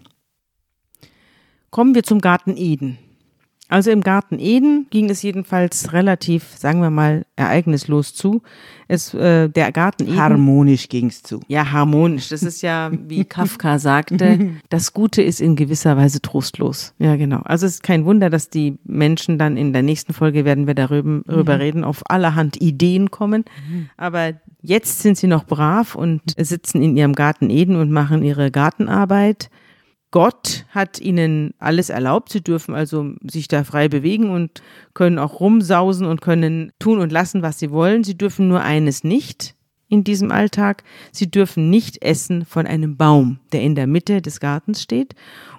Kommen 1.70 1.94
wir 1.96 2.04
zum 2.04 2.22
Garten 2.22 2.58
Eden. 2.58 2.98
Also 3.70 3.92
im 3.92 4.02
Garten 4.02 4.40
Eden 4.40 4.88
ging 4.90 5.10
es 5.10 5.22
jedenfalls 5.22 5.94
relativ, 5.94 6.44
sagen 6.56 6.82
wir 6.82 6.90
mal, 6.90 7.26
ereignislos 7.36 8.14
zu. 8.14 8.42
Es, 8.88 9.14
äh, 9.14 9.50
der 9.50 9.72
Garten 9.72 10.08
Eden. 10.08 10.18
Harmonisch 10.18 10.88
ging's 10.88 11.24
zu. 11.24 11.42
Ja, 11.48 11.72
harmonisch. 11.72 12.30
Das 12.30 12.44
ist 12.44 12.62
ja, 12.62 12.92
wie 12.92 13.26
Kafka 13.26 13.80
sagte, 13.80 14.52
das 14.70 14.94
Gute 14.94 15.22
ist 15.22 15.42
in 15.42 15.56
gewisser 15.56 15.98
Weise 15.98 16.22
trostlos. 16.22 16.94
Ja, 16.98 17.16
genau. 17.18 17.42
Also 17.44 17.66
es 17.66 17.76
ist 17.76 17.84
kein 17.84 18.06
Wunder, 18.06 18.30
dass 18.30 18.50
die 18.50 18.78
Menschen 18.86 19.38
dann 19.38 19.58
in 19.58 19.74
der 19.74 19.84
nächsten 19.84 20.14
Folge 20.14 20.46
werden 20.46 20.68
wir 20.68 20.74
darüber 20.74 21.22
darüber 21.48 21.60
reden, 21.60 21.84
auf 21.84 22.04
allerhand 22.10 22.62
Ideen 22.62 23.12
kommen. 23.12 23.46
Aber 23.96 24.34
jetzt 24.62 25.00
sind 25.00 25.18
sie 25.18 25.28
noch 25.28 25.46
brav 25.46 25.96
und 25.96 26.22
sitzen 26.38 26.82
in 26.82 26.98
ihrem 26.98 27.14
Garten 27.14 27.50
Eden 27.50 27.76
und 27.76 27.92
machen 27.92 28.24
ihre 28.24 28.52
Gartenarbeit. 28.52 29.50
Gott 30.12 30.66
hat 30.70 31.00
ihnen 31.00 31.54
alles 31.60 31.90
erlaubt. 31.90 32.32
Sie 32.32 32.42
dürfen 32.42 32.74
also 32.74 33.14
sich 33.30 33.48
da 33.48 33.64
frei 33.64 33.90
bewegen 33.90 34.30
und 34.30 34.62
können 34.94 35.20
auch 35.20 35.40
rumsausen 35.40 36.08
und 36.08 36.22
können 36.22 36.72
tun 36.80 37.00
und 37.00 37.12
lassen, 37.12 37.42
was 37.42 37.60
sie 37.60 37.72
wollen. 37.72 38.04
Sie 38.04 38.18
dürfen 38.18 38.48
nur 38.48 38.62
eines 38.62 39.04
nicht 39.04 39.56
in 39.90 40.04
diesem 40.04 40.32
Alltag. 40.32 40.84
Sie 41.12 41.30
dürfen 41.30 41.70
nicht 41.70 42.02
essen 42.02 42.46
von 42.46 42.66
einem 42.68 42.96
Baum, 42.98 43.40
der 43.52 43.62
in 43.62 43.76
der 43.76 43.88
Mitte 43.88 44.22
des 44.22 44.40
Gartens 44.40 44.82
steht. 44.82 45.14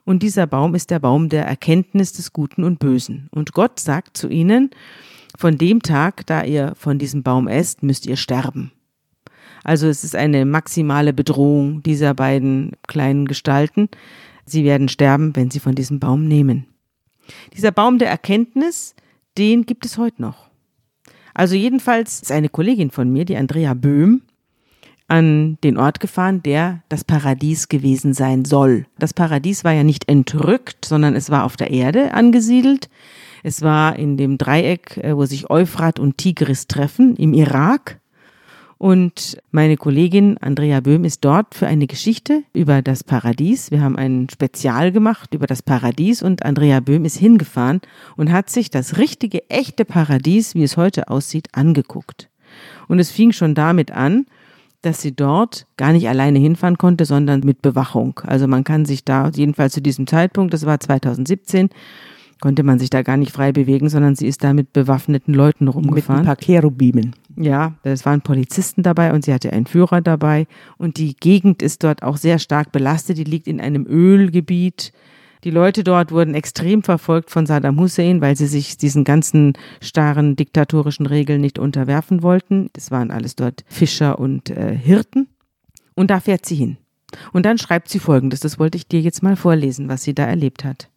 Und 0.04 0.22
dieser 0.22 0.46
Baum 0.46 0.74
ist 0.74 0.90
der 0.90 0.98
Baum 0.98 1.28
der 1.28 1.46
Erkenntnis 1.46 2.12
des 2.12 2.32
Guten 2.32 2.64
und 2.64 2.78
Bösen. 2.78 3.28
Und 3.30 3.52
Gott 3.52 3.80
sagt 3.80 4.16
zu 4.16 4.28
ihnen, 4.28 4.70
von 5.37 5.58
dem 5.58 5.82
Tag, 5.82 6.26
da 6.26 6.42
ihr 6.42 6.72
von 6.74 6.98
diesem 6.98 7.22
Baum 7.22 7.48
esst, 7.48 7.82
müsst 7.82 8.06
ihr 8.06 8.16
sterben. 8.16 8.72
Also 9.62 9.88
es 9.88 10.04
ist 10.04 10.16
eine 10.16 10.44
maximale 10.46 11.12
Bedrohung 11.12 11.82
dieser 11.82 12.14
beiden 12.14 12.72
kleinen 12.87 13.26
Gestalten. 13.26 13.88
Sie 14.48 14.64
werden 14.64 14.88
sterben, 14.88 15.37
wenn 15.37 15.50
sie 15.50 15.61
von 15.61 15.74
diesem 15.74 16.00
Baum 16.00 16.26
nehmen. 16.26 16.66
Dieser 17.54 17.70
Baum 17.70 17.98
der 17.98 18.08
Erkenntnis, 18.08 18.94
den 19.37 19.66
gibt 19.66 19.84
es 19.84 19.98
heute 19.98 20.22
noch. 20.22 20.48
Also 21.34 21.54
jedenfalls 21.54 22.22
ist 22.22 22.32
eine 22.32 22.48
Kollegin 22.48 22.90
von 22.90 23.12
mir, 23.12 23.24
die 23.24 23.37
Andrea 23.37 23.74
Böhm, 23.74 24.22
an 25.06 25.56
den 25.64 25.78
Ort 25.78 26.00
gefahren, 26.00 26.42
der 26.42 26.82
das 26.88 27.04
Paradies 27.04 27.68
gewesen 27.68 28.12
sein 28.12 28.44
soll. 28.44 28.87
Das 28.98 29.14
Paradies 29.14 29.64
war 29.64 29.72
ja 29.72 29.82
nicht 29.82 30.08
entrückt, 30.08 30.84
sondern 30.84 31.14
es 31.14 31.30
war 31.30 31.44
auf 31.44 31.56
der 31.56 31.70
Erde 31.70 32.12
angesiedelt. 32.12 32.90
Es 33.42 33.62
war 33.62 33.96
in 33.96 34.16
dem 34.16 34.37
Dreieck, 34.37 34.98
äh, 34.98 35.16
wo 35.16 35.24
sich 35.24 35.48
Euphrat 35.48 35.98
und 35.98 36.18
Tigris 36.18 36.66
treffen, 36.66 37.16
im 37.16 37.32
Irak. 37.32 38.00
Und 38.78 39.38
meine 39.50 39.76
Kollegin 39.76 40.38
Andrea 40.38 40.78
Böhm 40.78 41.04
ist 41.04 41.24
dort 41.24 41.56
für 41.56 41.66
eine 41.66 41.88
Geschichte 41.88 42.44
über 42.52 42.80
das 42.80 43.02
Paradies. 43.02 43.72
Wir 43.72 43.80
haben 43.80 43.96
ein 43.96 44.28
Spezial 44.30 44.92
gemacht 44.92 45.34
über 45.34 45.48
das 45.48 45.62
Paradies 45.62 46.22
und 46.22 46.44
Andrea 46.44 46.78
Böhm 46.78 47.04
ist 47.04 47.16
hingefahren 47.16 47.80
und 48.16 48.30
hat 48.30 48.50
sich 48.50 48.70
das 48.70 48.96
richtige, 48.96 49.50
echte 49.50 49.84
Paradies, 49.84 50.54
wie 50.54 50.62
es 50.62 50.76
heute 50.76 51.08
aussieht, 51.08 51.48
angeguckt. 51.52 52.30
Und 52.86 53.00
es 53.00 53.10
fing 53.10 53.32
schon 53.32 53.56
damit 53.56 53.90
an, 53.90 54.26
dass 54.82 55.02
sie 55.02 55.14
dort 55.14 55.66
gar 55.76 55.92
nicht 55.92 56.08
alleine 56.08 56.38
hinfahren 56.38 56.78
konnte, 56.78 57.04
sondern 57.04 57.40
mit 57.40 57.62
Bewachung. 57.62 58.20
Also 58.24 58.46
man 58.46 58.62
kann 58.62 58.84
sich 58.84 59.04
da, 59.04 59.28
jedenfalls 59.34 59.74
zu 59.74 59.82
diesem 59.82 60.06
Zeitpunkt, 60.06 60.54
das 60.54 60.66
war 60.66 60.78
2017, 60.78 61.70
konnte 62.40 62.62
man 62.62 62.79
sich 62.79 62.90
da 62.90 63.03
gar 63.03 63.16
nicht 63.16 63.33
frei 63.33 63.53
bewegen, 63.53 63.88
sondern 63.88 64.14
sie 64.14 64.27
ist 64.27 64.44
da 64.44 64.53
mit 64.53 64.72
bewaffneten 64.72 65.35
Leuten 65.35 65.68
rumgefahren. 65.68 66.22
Mit 66.22 66.29
ein 66.29 66.37
paar 66.37 66.44
Cherubimen. 66.44 67.14
Ja, 67.37 67.74
es 67.83 68.05
waren 68.07 68.20
Polizisten 68.20 68.83
dabei 68.83 69.12
und 69.12 69.24
sie 69.24 69.33
hatte 69.33 69.53
einen 69.53 69.66
Führer 69.66 70.01
dabei. 70.01 70.46
Und 70.77 70.98
die 70.98 71.14
Gegend 71.14 71.62
ist 71.62 71.85
dort 71.85 72.03
auch 72.03 72.16
sehr 72.16 72.38
stark 72.38 72.72
belastet. 72.72 73.18
Die 73.18 73.24
liegt 73.24 73.48
in 73.48 73.61
einem 73.61 73.87
Ölgebiet. 73.87 74.92
Die 75.44 75.51
Leute 75.51 75.85
dort 75.85 76.11
wurden 76.11 76.35
extrem 76.35 76.83
verfolgt 76.83 77.31
von 77.31 77.46
Saddam 77.46 77.79
Hussein, 77.79 78.20
weil 78.20 78.37
sie 78.37 78.48
sich 78.48 78.77
diesen 78.77 79.05
ganzen 79.05 79.53
starren 79.81 80.35
diktatorischen 80.35 81.07
Regeln 81.07 81.40
nicht 81.40 81.59
unterwerfen 81.59 82.22
wollten. 82.22 82.70
Das 82.72 82.90
waren 82.90 83.11
alles 83.11 83.37
dort 83.37 83.64
Fischer 83.68 84.18
und 84.18 84.51
äh, 84.51 84.77
Hirten. 84.77 85.29
Und 85.94 86.11
da 86.11 86.20
fährt 86.20 86.44
sie 86.44 86.57
hin. 86.57 86.77
Und 87.33 87.46
dann 87.46 87.59
schreibt 87.59 87.88
sie 87.88 87.98
Folgendes, 87.98 88.40
das 88.40 88.59
wollte 88.59 88.77
ich 88.77 88.87
dir 88.87 89.01
jetzt 89.01 89.22
mal 89.22 89.37
vorlesen, 89.37 89.88
was 89.88 90.03
sie 90.03 90.14
da 90.14 90.24
erlebt 90.24 90.64
hat. 90.64 90.88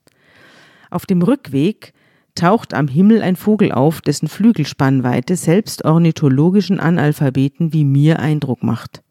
Auf 0.91 1.05
dem 1.05 1.21
Rückweg 1.21 1.93
taucht 2.35 2.73
am 2.73 2.87
Himmel 2.87 3.21
ein 3.21 3.37
Vogel 3.37 3.71
auf, 3.71 4.01
dessen 4.01 4.27
Flügelspannweite 4.27 5.35
selbst 5.35 5.85
ornithologischen 5.85 6.79
Analphabeten 6.79 7.73
wie 7.73 7.85
mir 7.85 8.19
Eindruck 8.19 8.61
macht. 8.61 9.01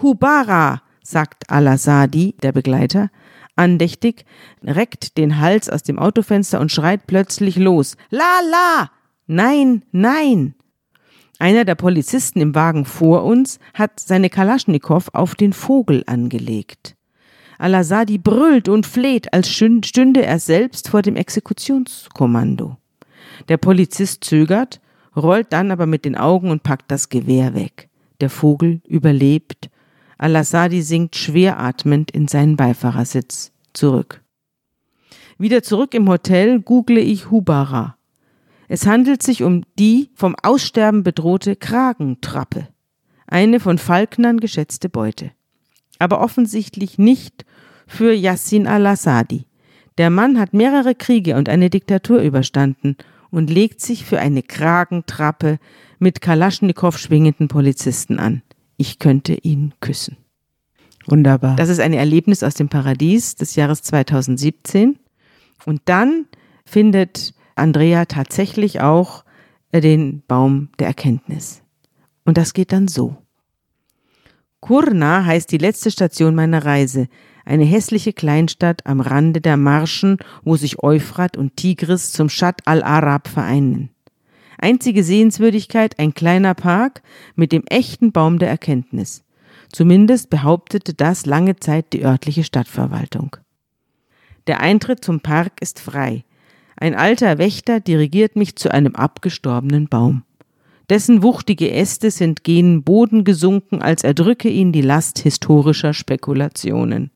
Hubara, 0.00 0.82
sagt 1.02 1.50
Al-Asadi, 1.50 2.36
der 2.42 2.52
Begleiter, 2.52 3.10
andächtig, 3.56 4.24
reckt 4.64 5.18
den 5.18 5.40
Hals 5.40 5.68
aus 5.68 5.82
dem 5.82 5.98
Autofenster 5.98 6.60
und 6.60 6.72
schreit 6.72 7.06
plötzlich 7.06 7.56
los. 7.56 7.96
La 8.10 8.40
la! 8.50 8.90
Nein, 9.26 9.84
nein! 9.92 10.54
Einer 11.38 11.64
der 11.64 11.74
Polizisten 11.74 12.40
im 12.40 12.54
Wagen 12.54 12.84
vor 12.84 13.24
uns 13.24 13.58
hat 13.74 14.00
seine 14.00 14.30
Kalaschnikow 14.30 15.08
auf 15.12 15.34
den 15.34 15.52
Vogel 15.52 16.02
angelegt. 16.06 16.95
Al-Asadi 17.58 18.18
brüllt 18.18 18.68
und 18.68 18.86
fleht, 18.86 19.32
als 19.32 19.50
stünde 19.50 20.24
er 20.24 20.38
selbst 20.38 20.88
vor 20.88 21.02
dem 21.02 21.16
Exekutionskommando. 21.16 22.76
Der 23.48 23.56
Polizist 23.56 24.24
zögert, 24.24 24.80
rollt 25.14 25.52
dann 25.52 25.70
aber 25.70 25.86
mit 25.86 26.04
den 26.04 26.16
Augen 26.16 26.50
und 26.50 26.62
packt 26.62 26.90
das 26.90 27.08
Gewehr 27.08 27.54
weg. 27.54 27.88
Der 28.20 28.30
Vogel 28.30 28.80
überlebt. 28.86 29.70
Al-Assadi 30.18 30.82
sinkt 30.82 31.16
schwer 31.16 31.60
atmend 31.60 32.10
in 32.10 32.28
seinen 32.28 32.56
Beifahrersitz 32.56 33.52
zurück. 33.72 34.22
Wieder 35.38 35.62
zurück 35.62 35.92
im 35.94 36.08
Hotel 36.08 36.60
google 36.60 36.98
ich 36.98 37.30
Hubara. 37.30 37.96
Es 38.68 38.86
handelt 38.86 39.22
sich 39.22 39.42
um 39.42 39.62
die 39.78 40.10
vom 40.14 40.34
Aussterben 40.42 41.02
bedrohte 41.02 41.56
Kragentrappe. 41.56 42.68
Eine 43.26 43.60
von 43.60 43.78
Falknern 43.78 44.40
geschätzte 44.40 44.88
Beute 44.88 45.32
aber 45.98 46.20
offensichtlich 46.20 46.98
nicht 46.98 47.44
für 47.86 48.12
Yassin 48.12 48.66
al-Assadi. 48.66 49.46
Der 49.98 50.10
Mann 50.10 50.38
hat 50.38 50.52
mehrere 50.52 50.94
Kriege 50.94 51.36
und 51.36 51.48
eine 51.48 51.70
Diktatur 51.70 52.20
überstanden 52.20 52.96
und 53.30 53.50
legt 53.50 53.80
sich 53.80 54.04
für 54.04 54.18
eine 54.18 54.42
Kragentrappe 54.42 55.58
mit 55.98 56.20
Kalaschnikow 56.20 56.96
schwingenden 56.98 57.48
Polizisten 57.48 58.18
an. 58.18 58.42
Ich 58.76 58.98
könnte 58.98 59.34
ihn 59.34 59.72
küssen. 59.80 60.18
Wunderbar. 61.06 61.56
Das 61.56 61.68
ist 61.68 61.80
ein 61.80 61.92
Erlebnis 61.92 62.42
aus 62.42 62.54
dem 62.54 62.68
Paradies 62.68 63.36
des 63.36 63.54
Jahres 63.54 63.82
2017. 63.82 64.98
Und 65.64 65.80
dann 65.86 66.26
findet 66.64 67.32
Andrea 67.54 68.04
tatsächlich 68.04 68.80
auch 68.80 69.24
den 69.72 70.22
Baum 70.26 70.68
der 70.78 70.88
Erkenntnis. 70.88 71.62
Und 72.24 72.38
das 72.38 72.54
geht 72.54 72.72
dann 72.72 72.88
so. 72.88 73.16
Kurna 74.60 75.24
heißt 75.24 75.52
die 75.52 75.58
letzte 75.58 75.90
Station 75.90 76.34
meiner 76.34 76.64
Reise, 76.64 77.08
eine 77.44 77.64
hässliche 77.64 78.12
Kleinstadt 78.12 78.84
am 78.86 79.00
Rande 79.00 79.40
der 79.40 79.56
Marschen, 79.56 80.18
wo 80.42 80.56
sich 80.56 80.82
Euphrat 80.82 81.36
und 81.36 81.56
Tigris 81.56 82.12
zum 82.12 82.28
Shat 82.28 82.66
al-Arab 82.66 83.28
vereinen. 83.28 83.90
Einzige 84.58 85.04
Sehenswürdigkeit 85.04 85.98
ein 85.98 86.14
kleiner 86.14 86.54
Park 86.54 87.02
mit 87.34 87.52
dem 87.52 87.64
echten 87.68 88.10
Baum 88.10 88.38
der 88.38 88.48
Erkenntnis. 88.48 89.22
Zumindest 89.70 90.30
behauptete 90.30 90.94
das 90.94 91.26
lange 91.26 91.56
Zeit 91.56 91.92
die 91.92 92.04
örtliche 92.04 92.44
Stadtverwaltung. 92.44 93.36
Der 94.46 94.60
Eintritt 94.60 95.04
zum 95.04 95.20
Park 95.20 95.60
ist 95.60 95.80
frei. 95.80 96.24
Ein 96.76 96.94
alter 96.94 97.38
Wächter 97.38 97.80
dirigiert 97.80 98.36
mich 98.36 98.56
zu 98.56 98.70
einem 98.70 98.94
abgestorbenen 98.94 99.88
Baum. 99.88 100.22
Dessen 100.88 101.22
wuchtige 101.22 101.72
Äste 101.72 102.10
sind 102.10 102.44
gen 102.44 102.84
Boden 102.84 103.24
gesunken, 103.24 103.82
als 103.82 104.04
erdrücke 104.04 104.48
ihn 104.48 104.72
die 104.72 104.82
Last 104.82 105.18
historischer 105.18 105.92
Spekulationen. 105.94 107.10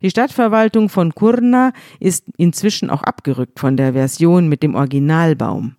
Die 0.00 0.10
Stadtverwaltung 0.10 0.88
von 0.88 1.14
Kurna 1.14 1.72
ist 2.00 2.24
inzwischen 2.36 2.90
auch 2.90 3.02
abgerückt 3.02 3.58
von 3.58 3.76
der 3.76 3.92
Version 3.92 4.48
mit 4.48 4.62
dem 4.62 4.74
Originalbaum. 4.74 5.76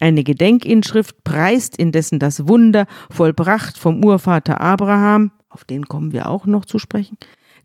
Eine 0.00 0.24
Gedenkinschrift 0.24 1.22
preist 1.24 1.76
indessen 1.76 2.18
das 2.18 2.48
Wunder, 2.48 2.86
vollbracht 3.10 3.76
vom 3.76 4.04
Urvater 4.04 4.60
Abraham, 4.60 5.30
auf 5.50 5.64
den 5.64 5.86
kommen 5.86 6.12
wir 6.12 6.28
auch 6.28 6.46
noch 6.46 6.64
zu 6.64 6.78
sprechen, 6.78 7.18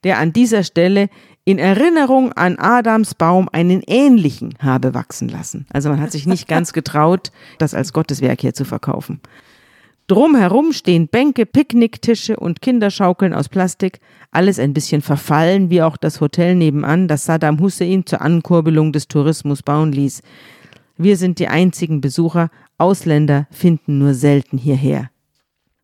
der 0.05 0.19
an 0.19 0.31
dieser 0.31 0.63
Stelle 0.63 1.09
in 1.43 1.59
Erinnerung 1.59 2.31
an 2.31 2.57
Adams 2.57 3.13
Baum 3.13 3.49
einen 3.51 3.81
ähnlichen 3.85 4.55
habe 4.59 4.93
wachsen 4.93 5.27
lassen. 5.27 5.65
Also 5.73 5.89
man 5.89 5.99
hat 5.99 6.11
sich 6.11 6.25
nicht 6.25 6.47
ganz 6.47 6.71
getraut, 6.73 7.31
das 7.57 7.73
als 7.73 7.91
Gotteswerk 7.91 8.39
hier 8.39 8.53
zu 8.53 8.63
verkaufen. 8.63 9.19
Drumherum 10.07 10.71
stehen 10.71 11.07
Bänke, 11.07 11.47
Picknicktische 11.47 12.37
und 12.37 12.61
Kinderschaukeln 12.61 13.33
aus 13.33 13.49
Plastik, 13.49 13.99
alles 14.29 14.59
ein 14.59 14.73
bisschen 14.73 15.01
verfallen, 15.01 15.71
wie 15.71 15.81
auch 15.81 15.97
das 15.97 16.21
Hotel 16.21 16.53
nebenan, 16.53 17.07
das 17.07 17.25
Saddam 17.25 17.59
Hussein 17.59 18.05
zur 18.05 18.21
Ankurbelung 18.21 18.93
des 18.93 19.07
Tourismus 19.07 19.63
bauen 19.63 19.91
ließ. 19.91 20.21
Wir 20.97 21.17
sind 21.17 21.39
die 21.39 21.47
einzigen 21.47 22.01
Besucher, 22.01 22.51
Ausländer 22.77 23.47
finden 23.49 23.97
nur 23.97 24.13
selten 24.13 24.57
hierher. 24.59 25.09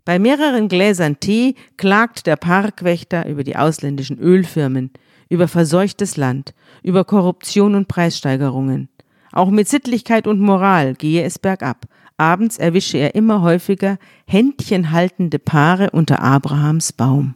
Bei 0.03 0.17
mehreren 0.17 0.67
Gläsern 0.67 1.19
Tee 1.19 1.55
klagt 1.77 2.25
der 2.25 2.35
Parkwächter 2.35 3.27
über 3.27 3.43
die 3.43 3.55
ausländischen 3.55 4.17
Ölfirmen, 4.17 4.91
über 5.29 5.47
verseuchtes 5.47 6.17
Land, 6.17 6.53
über 6.83 7.05
Korruption 7.05 7.75
und 7.75 7.87
Preissteigerungen. 7.87 8.89
Auch 9.31 9.49
mit 9.49 9.69
Sittlichkeit 9.69 10.27
und 10.27 10.39
Moral 10.39 10.95
gehe 10.95 11.23
es 11.23 11.39
bergab. 11.39 11.85
Abends 12.17 12.57
erwische 12.57 12.97
er 12.97 13.15
immer 13.15 13.41
häufiger 13.41 13.97
händchenhaltende 14.27 15.39
Paare 15.39 15.91
unter 15.91 16.21
Abrahams 16.21 16.93
Baum. 16.93 17.35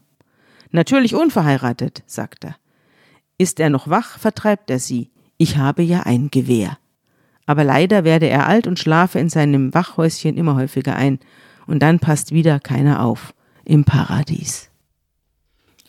Natürlich 0.71 1.15
unverheiratet, 1.15 2.04
sagt 2.06 2.45
er. 2.45 2.56
Ist 3.38 3.60
er 3.60 3.69
noch 3.69 3.89
wach, 3.89 4.17
vertreibt 4.17 4.69
er 4.69 4.80
sie. 4.80 5.12
Ich 5.38 5.58
habe 5.58 5.84
ja 5.84 6.01
ein 6.01 6.30
Gewehr. 6.32 6.78
Aber 7.45 7.63
leider 7.63 8.04
werde 8.04 8.28
er 8.28 8.47
alt 8.47 8.67
und 8.67 8.80
schlafe 8.80 9.19
in 9.19 9.30
seinem 9.30 9.73
Wachhäuschen 9.73 10.36
immer 10.36 10.56
häufiger 10.56 10.95
ein 10.95 11.19
und 11.67 11.80
dann 11.80 11.99
passt 11.99 12.32
wieder 12.32 12.60
keiner 12.60 13.04
auf 13.04 13.34
im 13.63 13.84
Paradies. 13.84 14.69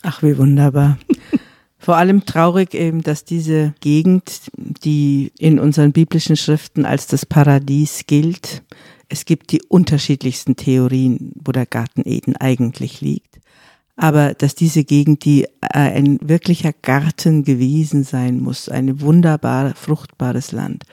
Ach, 0.01 0.23
wie 0.23 0.37
wunderbar. 0.37 0.97
Vor 1.79 1.95
allem 1.95 2.25
traurig 2.25 2.73
eben, 2.73 3.01
dass 3.03 3.23
diese 3.23 3.73
Gegend, 3.79 4.51
die 4.55 5.31
in 5.37 5.59
unseren 5.59 5.91
biblischen 5.91 6.35
Schriften 6.35 6.85
als 6.85 7.07
das 7.07 7.25
Paradies 7.25 8.03
gilt, 8.07 8.63
es 9.09 9.25
gibt 9.25 9.51
die 9.51 9.61
unterschiedlichsten 9.61 10.55
Theorien, 10.55 11.31
wo 11.35 11.51
der 11.51 11.65
Garten 11.65 12.01
Eden 12.03 12.35
eigentlich 12.35 12.99
liegt. 12.99 13.39
Aber 13.95 14.33
dass 14.33 14.53
diese 14.53 14.83
Gegend, 14.83 15.25
die 15.25 15.45
äh, 15.45 15.49
ein 15.71 16.19
wirklicher 16.21 16.73
Garten 16.73 17.43
gewesen 17.43 18.03
sein 18.03 18.39
muss, 18.39 18.69
ein 18.69 19.01
wunderbar 19.01 19.73
fruchtbares 19.75 20.51
Land, 20.51 20.83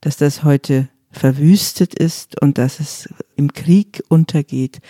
dass 0.00 0.16
das 0.16 0.44
heute 0.44 0.88
verwüstet 1.10 1.94
ist 1.94 2.40
und 2.40 2.58
dass 2.58 2.80
es 2.80 3.08
im 3.36 3.52
Krieg 3.52 4.02
untergeht. 4.08 4.80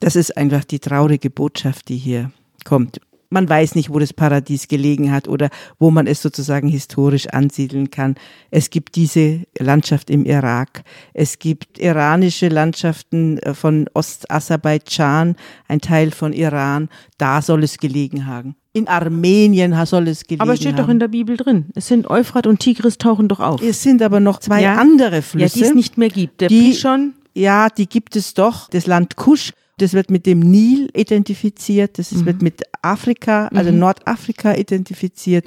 Das 0.00 0.16
ist 0.16 0.36
einfach 0.36 0.64
die 0.64 0.78
traurige 0.78 1.30
Botschaft, 1.30 1.88
die 1.88 1.96
hier 1.98 2.32
kommt. 2.64 3.00
man 3.32 3.48
weiß 3.48 3.76
nicht, 3.76 3.90
wo 3.90 4.00
das 4.00 4.12
Paradies 4.12 4.66
gelegen 4.66 5.12
hat 5.12 5.28
oder 5.28 5.50
wo 5.78 5.92
man 5.92 6.08
es 6.08 6.20
sozusagen 6.20 6.68
historisch 6.68 7.28
ansiedeln 7.28 7.90
kann. 7.90 8.16
Es 8.50 8.70
gibt 8.70 8.96
diese 8.96 9.46
Landschaft 9.56 10.10
im 10.10 10.24
Irak. 10.24 10.82
Es 11.14 11.38
gibt 11.38 11.78
iranische 11.78 12.48
Landschaften 12.48 13.38
äh, 13.38 13.54
von 13.54 13.88
Ostaserbaidschan, 13.94 15.36
ein 15.68 15.80
Teil 15.80 16.10
von 16.10 16.32
Iran. 16.32 16.88
Da 17.18 17.40
soll 17.40 17.62
es 17.62 17.78
gelegen 17.78 18.26
haben. 18.26 18.56
In 18.72 18.86
Armenien 18.86 19.74
soll 19.86 20.06
es 20.08 20.24
gelegen. 20.24 20.42
Aber 20.42 20.52
es 20.52 20.60
steht 20.60 20.74
haben. 20.76 20.82
doch 20.82 20.88
in 20.88 21.00
der 21.00 21.08
Bibel 21.08 21.36
drin. 21.36 21.66
Es 21.74 21.88
sind 21.88 22.08
Euphrat 22.08 22.46
und 22.46 22.60
Tigris 22.60 22.98
tauchen 22.98 23.26
doch 23.26 23.40
auf. 23.40 23.60
Es 23.62 23.82
sind 23.82 24.00
aber 24.00 24.20
noch 24.20 24.38
zwei 24.38 24.62
Ja. 24.62 24.76
andere 24.76 25.22
Flüsse. 25.22 25.58
Ja, 25.58 25.64
die 25.64 25.68
es 25.70 25.74
nicht 25.74 25.98
mehr 25.98 26.08
gibt. 26.08 26.40
Der 26.40 26.48
Die- 26.48 26.70
Pishon, 26.70 27.14
Ja, 27.34 27.68
die 27.68 27.88
gibt 27.88 28.16
es 28.16 28.34
doch. 28.34 28.68
Das 28.70 28.86
Land 28.86 29.14
Kusch, 29.16 29.52
das 29.78 29.92
wird 29.92 30.10
mit 30.10 30.26
dem 30.26 30.40
Nil 30.40 30.88
identifiziert. 30.94 31.98
Das 31.98 32.10
ist, 32.12 32.26
wird 32.26 32.42
mit 32.42 32.62
Afrika, 32.82 33.46
also 33.54 33.70
Nordafrika 33.70 34.54
identifiziert. 34.56 35.44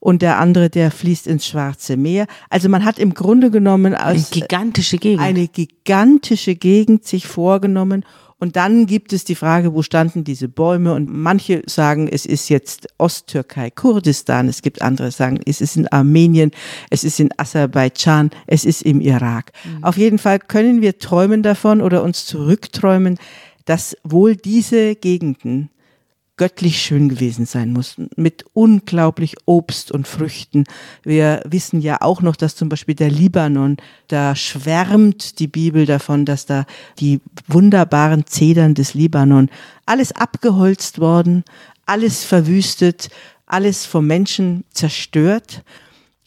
Und 0.00 0.22
der 0.22 0.38
andere, 0.38 0.70
der 0.70 0.90
fließt 0.90 1.26
ins 1.26 1.46
Schwarze 1.46 1.96
Meer. 1.96 2.26
Also 2.50 2.68
man 2.68 2.84
hat 2.84 2.98
im 2.98 3.12
Grunde 3.14 3.50
genommen 3.50 3.94
eine 3.94 4.18
aus 4.18 4.30
gigantische 4.30 4.98
Gegend. 4.98 5.20
eine 5.22 5.46
gigantische 5.48 6.54
Gegend 6.56 7.04
sich 7.06 7.26
vorgenommen. 7.26 8.04
Und 8.38 8.56
dann 8.56 8.84
gibt 8.84 9.14
es 9.14 9.24
die 9.24 9.34
Frage, 9.34 9.72
wo 9.72 9.82
standen 9.82 10.22
diese 10.22 10.48
Bäume? 10.48 10.92
Und 10.92 11.08
manche 11.10 11.62
sagen, 11.66 12.06
es 12.06 12.26
ist 12.26 12.50
jetzt 12.50 12.86
Osttürkei, 12.98 13.70
Kurdistan. 13.70 14.48
Es 14.48 14.60
gibt 14.60 14.82
andere, 14.82 15.10
sagen, 15.10 15.40
es 15.46 15.62
ist 15.62 15.76
in 15.76 15.88
Armenien, 15.88 16.50
es 16.90 17.02
ist 17.02 17.18
in 17.18 17.30
Aserbaidschan, 17.38 18.30
es 18.46 18.66
ist 18.66 18.82
im 18.82 19.00
Irak. 19.00 19.52
Auf 19.80 19.96
jeden 19.96 20.18
Fall 20.18 20.38
können 20.38 20.82
wir 20.82 20.98
träumen 20.98 21.42
davon 21.42 21.80
oder 21.80 22.02
uns 22.02 22.26
zurückträumen, 22.26 23.18
dass 23.64 23.96
wohl 24.04 24.36
diese 24.36 24.96
Gegenden 24.96 25.70
göttlich 26.36 26.82
schön 26.82 27.08
gewesen 27.08 27.46
sein 27.46 27.72
muss, 27.72 27.96
mit 28.16 28.44
unglaublich 28.52 29.36
Obst 29.46 29.90
und 29.90 30.06
Früchten. 30.06 30.64
Wir 31.02 31.42
wissen 31.46 31.80
ja 31.80 32.02
auch 32.02 32.20
noch, 32.20 32.36
dass 32.36 32.56
zum 32.56 32.68
Beispiel 32.68 32.94
der 32.94 33.10
Libanon, 33.10 33.78
da 34.08 34.36
schwärmt 34.36 35.38
die 35.38 35.48
Bibel 35.48 35.86
davon, 35.86 36.26
dass 36.26 36.44
da 36.44 36.66
die 36.98 37.20
wunderbaren 37.48 38.26
Zedern 38.26 38.74
des 38.74 38.92
Libanon, 38.94 39.48
alles 39.86 40.12
abgeholzt 40.12 40.98
worden, 40.98 41.44
alles 41.86 42.24
verwüstet, 42.24 43.08
alles 43.46 43.86
vom 43.86 44.06
Menschen 44.06 44.64
zerstört. 44.72 45.62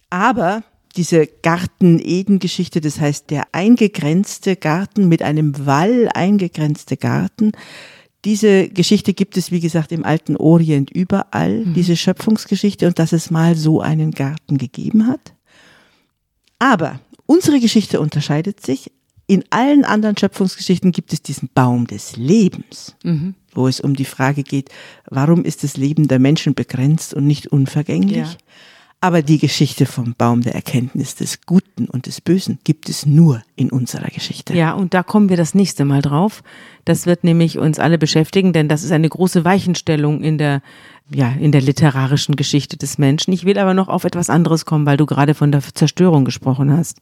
Aber 0.10 0.64
diese 0.96 1.28
Garten-Eden-Geschichte, 1.28 2.82
das 2.82 3.00
heißt 3.00 3.30
der 3.30 3.44
eingegrenzte 3.52 4.56
Garten 4.56 5.08
mit 5.08 5.22
einem 5.22 5.68
Wall 5.68 6.10
eingegrenzte 6.14 6.98
Garten, 6.98 7.52
diese 8.26 8.68
Geschichte 8.70 9.14
gibt 9.14 9.38
es, 9.38 9.52
wie 9.52 9.62
gesagt, 9.62 9.92
im 9.92 10.04
alten 10.04 10.36
Orient 10.36 10.92
überall, 10.92 11.64
diese 11.74 11.96
Schöpfungsgeschichte 11.96 12.88
und 12.88 13.00
dass 13.00 13.14
es 13.14 13.32
mal 13.32 13.56
so 13.56 13.80
einen 13.82 14.12
Garten 14.12 14.58
gegeben 14.58 15.08
hat. 15.08 15.34
Aber 16.60 17.00
unsere 17.26 17.60
Geschichte 17.60 18.00
unterscheidet 18.00 18.66
sich. 18.66 18.92
In 19.28 19.44
allen 19.52 19.86
anderen 19.86 20.18
Schöpfungsgeschichten 20.18 20.92
gibt 20.92 21.14
es 21.14 21.22
diesen 21.22 21.50
Baum 21.54 21.86
des 21.88 22.18
Lebens, 22.18 22.96
wo 23.54 23.68
es 23.68 23.80
um 23.80 23.96
die 23.96 24.06
Frage 24.06 24.44
geht, 24.44 24.70
warum 25.10 25.46
ist 25.46 25.64
das 25.64 25.78
Leben 25.78 26.08
der 26.08 26.20
Menschen 26.20 26.56
begrenzt 26.56 27.14
und 27.14 27.28
nicht 27.28 27.48
unvergänglich? 27.48 28.18
Ja. 28.18 28.38
Aber 29.02 29.22
die 29.22 29.38
Geschichte 29.38 29.86
vom 29.86 30.14
Baum 30.18 30.42
der 30.42 30.56
Erkenntnis 30.56 31.16
des 31.16 31.42
Guten 31.46 31.86
und 31.86 32.06
des 32.06 32.20
Bösen 32.20 32.60
gibt 32.66 32.90
es 32.90 33.06
nur 33.06 33.42
in 33.56 33.70
unserer 33.70 34.10
Geschichte. 34.10 34.54
Ja, 34.54 34.74
und 34.74 34.94
da 34.94 35.04
kommen 35.04 35.30
wir 35.30 35.38
das 35.38 35.56
nächste 35.56 35.86
Mal 35.86 36.02
drauf. 36.02 36.44
Das 36.84 37.06
wird 37.06 37.24
nämlich 37.24 37.58
uns 37.58 37.80
alle 37.80 37.98
beschäftigen, 37.98 38.52
denn 38.52 38.68
das 38.68 38.84
ist 38.84 38.92
eine 38.92 39.08
große 39.08 39.46
Weichenstellung 39.46 40.22
in 40.22 40.38
der, 40.38 40.62
ja, 41.10 41.30
in 41.32 41.54
der 41.54 41.62
literarischen 41.62 42.36
Geschichte 42.36 42.76
des 42.76 42.98
Menschen. 42.98 43.32
Ich 43.34 43.46
will 43.46 43.58
aber 43.58 43.74
noch 43.74 43.88
auf 43.88 44.04
etwas 44.04 44.30
anderes 44.30 44.66
kommen, 44.66 44.86
weil 44.86 44.98
du 44.98 45.06
gerade 45.06 45.34
von 45.34 45.54
der 45.54 45.62
Zerstörung 45.62 46.26
gesprochen 46.26 46.70
hast. 46.76 46.98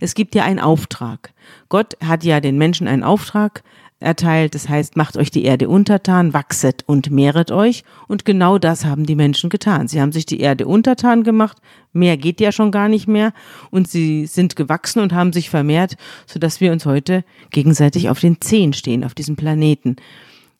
Es 0.00 0.14
gibt 0.14 0.34
ja 0.34 0.44
einen 0.44 0.60
Auftrag. 0.60 1.34
Gott 1.68 1.98
hat 2.02 2.24
ja 2.24 2.40
den 2.40 2.56
Menschen 2.56 2.88
einen 2.88 3.02
Auftrag 3.02 3.62
erteilt. 4.02 4.54
Das 4.54 4.68
heißt, 4.68 4.96
macht 4.96 5.16
euch 5.16 5.30
die 5.30 5.44
Erde 5.44 5.68
untertan, 5.68 6.34
wachset 6.34 6.84
und 6.86 7.10
mehret 7.10 7.50
euch. 7.50 7.84
Und 8.08 8.24
genau 8.24 8.58
das 8.58 8.84
haben 8.84 9.06
die 9.06 9.14
Menschen 9.14 9.50
getan. 9.50 9.88
Sie 9.88 10.00
haben 10.00 10.12
sich 10.12 10.26
die 10.26 10.40
Erde 10.40 10.66
untertan 10.66 11.22
gemacht. 11.22 11.58
Mehr 11.92 12.16
geht 12.16 12.40
ja 12.40 12.52
schon 12.52 12.70
gar 12.70 12.88
nicht 12.88 13.08
mehr. 13.08 13.32
Und 13.70 13.88
sie 13.88 14.26
sind 14.26 14.56
gewachsen 14.56 15.00
und 15.00 15.12
haben 15.12 15.32
sich 15.32 15.50
vermehrt, 15.50 15.96
sodass 16.26 16.60
wir 16.60 16.72
uns 16.72 16.84
heute 16.84 17.24
gegenseitig 17.50 18.08
auf 18.10 18.20
den 18.20 18.40
Zehen 18.40 18.72
stehen, 18.72 19.04
auf 19.04 19.14
diesem 19.14 19.36
Planeten. 19.36 19.96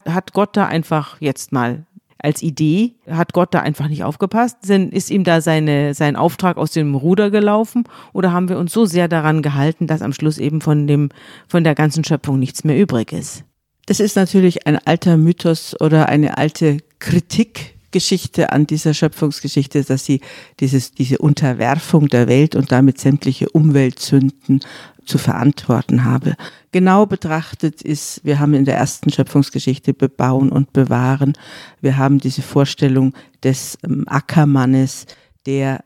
Hat 0.06 0.32
Gott 0.32 0.56
da 0.56 0.66
einfach 0.66 1.20
jetzt 1.20 1.52
mal 1.52 1.84
als 2.22 2.42
Idee, 2.42 2.94
hat 3.10 3.32
Gott 3.32 3.52
da 3.52 3.60
einfach 3.60 3.88
nicht 3.88 4.04
aufgepasst? 4.04 4.68
Ist 4.70 5.10
ihm 5.10 5.24
da 5.24 5.40
seine, 5.40 5.92
sein 5.94 6.16
Auftrag 6.16 6.56
aus 6.56 6.70
dem 6.70 6.94
Ruder 6.94 7.30
gelaufen? 7.30 7.84
Oder 8.12 8.32
haben 8.32 8.48
wir 8.48 8.58
uns 8.58 8.72
so 8.72 8.84
sehr 8.84 9.08
daran 9.08 9.42
gehalten, 9.42 9.86
dass 9.86 10.02
am 10.02 10.12
Schluss 10.12 10.38
eben 10.38 10.60
von 10.60 10.86
dem, 10.86 11.10
von 11.48 11.64
der 11.64 11.74
ganzen 11.74 12.04
Schöpfung 12.04 12.38
nichts 12.38 12.64
mehr 12.64 12.78
übrig 12.78 13.12
ist? 13.12 13.44
Das 13.86 13.98
ist 13.98 14.14
natürlich 14.14 14.66
ein 14.66 14.78
alter 14.78 15.16
Mythos 15.16 15.74
oder 15.80 16.08
eine 16.08 16.38
alte 16.38 16.78
Kritikgeschichte 17.00 18.52
an 18.52 18.66
dieser 18.68 18.94
Schöpfungsgeschichte, 18.94 19.82
dass 19.82 20.04
sie 20.04 20.20
dieses, 20.60 20.92
diese 20.92 21.18
Unterwerfung 21.18 22.08
der 22.08 22.28
Welt 22.28 22.54
und 22.54 22.70
damit 22.70 23.00
sämtliche 23.00 23.48
Umweltsünden 23.50 24.60
zu 25.04 25.18
verantworten 25.18 26.04
habe. 26.04 26.34
Genau 26.70 27.06
betrachtet 27.06 27.82
ist, 27.82 28.24
wir 28.24 28.38
haben 28.38 28.54
in 28.54 28.64
der 28.64 28.76
ersten 28.76 29.10
Schöpfungsgeschichte 29.10 29.94
bebauen 29.94 30.50
und 30.50 30.72
bewahren. 30.72 31.34
Wir 31.80 31.96
haben 31.96 32.18
diese 32.18 32.42
Vorstellung 32.42 33.12
des 33.42 33.78
ähm, 33.84 34.04
Ackermannes, 34.06 35.06
der 35.46 35.84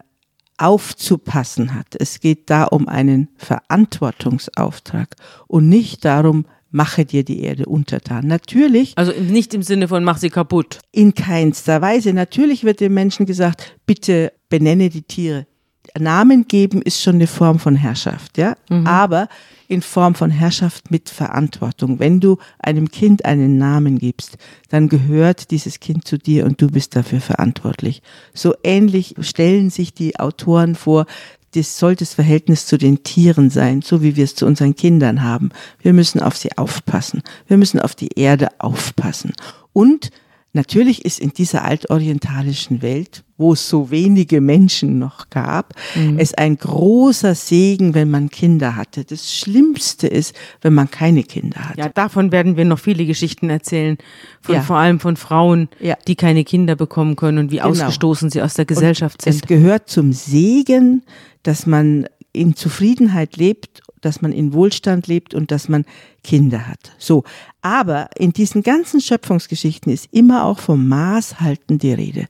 aufzupassen 0.58 1.74
hat. 1.74 1.88
Es 1.98 2.20
geht 2.20 2.48
da 2.50 2.64
um 2.64 2.88
einen 2.88 3.28
Verantwortungsauftrag 3.36 5.14
und 5.46 5.68
nicht 5.68 6.04
darum, 6.04 6.46
mache 6.70 7.04
dir 7.04 7.24
die 7.24 7.42
Erde 7.42 7.66
untertan. 7.66 8.26
Natürlich 8.26 8.92
Also 8.96 9.12
nicht 9.12 9.54
im 9.54 9.62
Sinne 9.62 9.88
von 9.88 10.04
mach 10.04 10.18
sie 10.18 10.30
kaputt. 10.30 10.80
in 10.92 11.14
keinster 11.14 11.80
Weise. 11.80 12.12
Natürlich 12.12 12.64
wird 12.64 12.80
dem 12.80 12.94
Menschen 12.94 13.26
gesagt, 13.26 13.78
bitte 13.86 14.32
benenne 14.48 14.90
die 14.90 15.02
Tiere. 15.02 15.46
Namen 15.98 16.48
geben 16.48 16.82
ist 16.82 17.02
schon 17.02 17.16
eine 17.16 17.26
Form 17.26 17.58
von 17.58 17.76
Herrschaft, 17.76 18.38
ja. 18.38 18.56
Aber 18.86 19.28
in 19.68 19.82
Form 19.82 20.14
von 20.14 20.30
Herrschaft 20.30 20.90
mit 20.90 21.10
Verantwortung. 21.10 21.98
Wenn 21.98 22.20
du 22.20 22.38
einem 22.58 22.90
Kind 22.90 23.24
einen 23.24 23.58
Namen 23.58 23.98
gibst, 23.98 24.38
dann 24.68 24.88
gehört 24.88 25.50
dieses 25.50 25.80
Kind 25.80 26.06
zu 26.06 26.18
dir 26.18 26.44
und 26.44 26.62
du 26.62 26.68
bist 26.68 26.94
dafür 26.94 27.20
verantwortlich. 27.20 28.02
So 28.32 28.54
ähnlich 28.62 29.14
stellen 29.20 29.70
sich 29.70 29.92
die 29.92 30.18
Autoren 30.18 30.74
vor, 30.74 31.06
das 31.54 31.78
soll 31.78 31.96
das 31.96 32.14
Verhältnis 32.14 32.66
zu 32.66 32.76
den 32.76 33.02
Tieren 33.02 33.50
sein, 33.50 33.80
so 33.80 34.02
wie 34.02 34.14
wir 34.14 34.24
es 34.24 34.34
zu 34.34 34.46
unseren 34.46 34.76
Kindern 34.76 35.22
haben. 35.22 35.50
Wir 35.80 35.94
müssen 35.94 36.20
auf 36.20 36.36
sie 36.36 36.56
aufpassen. 36.56 37.22
Wir 37.48 37.56
müssen 37.56 37.80
auf 37.80 37.94
die 37.94 38.18
Erde 38.18 38.48
aufpassen. 38.58 39.32
Und 39.72 40.10
natürlich 40.56 41.04
ist 41.04 41.20
in 41.20 41.30
dieser 41.30 41.64
altorientalischen 41.64 42.82
Welt, 42.82 43.22
wo 43.36 43.52
es 43.52 43.68
so 43.68 43.90
wenige 43.90 44.40
Menschen 44.40 44.98
noch 44.98 45.30
gab, 45.30 45.74
es 46.16 46.34
ein 46.34 46.56
großer 46.56 47.34
Segen, 47.34 47.94
wenn 47.94 48.10
man 48.10 48.30
Kinder 48.30 48.74
hatte. 48.76 49.04
Das 49.04 49.32
Schlimmste 49.32 50.06
ist, 50.08 50.34
wenn 50.62 50.74
man 50.74 50.90
keine 50.90 51.22
Kinder 51.22 51.60
hat. 51.68 51.76
Ja, 51.76 51.88
davon 51.88 52.32
werden 52.32 52.56
wir 52.56 52.64
noch 52.64 52.78
viele 52.78 53.06
Geschichten 53.06 53.50
erzählen. 53.50 53.98
Von, 54.40 54.54
Ja. 54.56 54.62
Vor 54.62 54.76
allem 54.76 54.98
von 55.00 55.16
Frauen, 55.16 55.68
Ja. 55.80 55.96
die 56.08 56.16
keine 56.16 56.44
Kinder 56.44 56.74
bekommen 56.76 57.14
können 57.14 57.38
und 57.38 57.50
wie 57.52 57.56
Genau. 57.58 57.68
ausgestoßen 57.68 58.30
sie 58.30 58.42
aus 58.42 58.54
der 58.54 58.64
Gesellschaft 58.64 59.26
Es 59.26 59.36
sind. 59.36 59.46
gehört 59.46 59.88
zum 59.88 60.12
Segen, 60.12 61.02
dass 61.42 61.66
man 61.66 62.06
in 62.32 62.54
Zufriedenheit 62.56 63.36
lebt, 63.36 63.82
dass 64.06 64.22
man 64.22 64.32
in 64.32 64.52
Wohlstand 64.52 65.08
lebt 65.08 65.34
und 65.34 65.50
dass 65.50 65.68
man 65.68 65.84
Kinder 66.22 66.66
hat. 66.66 66.92
So. 66.98 67.24
Aber 67.60 68.08
in 68.16 68.32
diesen 68.32 68.62
ganzen 68.62 69.00
Schöpfungsgeschichten 69.00 69.92
ist 69.92 70.08
immer 70.12 70.44
auch 70.44 70.60
vom 70.60 70.86
Maßhalten 70.88 71.78
die 71.78 71.92
Rede. 71.92 72.28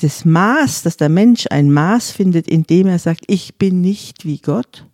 Das 0.00 0.24
Maß, 0.24 0.84
dass 0.84 0.96
der 0.96 1.08
Mensch 1.08 1.46
ein 1.50 1.72
Maß 1.72 2.12
findet, 2.12 2.46
indem 2.46 2.86
er 2.86 3.00
sagt, 3.00 3.24
ich 3.26 3.56
bin 3.56 3.80
nicht 3.80 4.24
wie 4.24 4.38
Gott, 4.38 4.86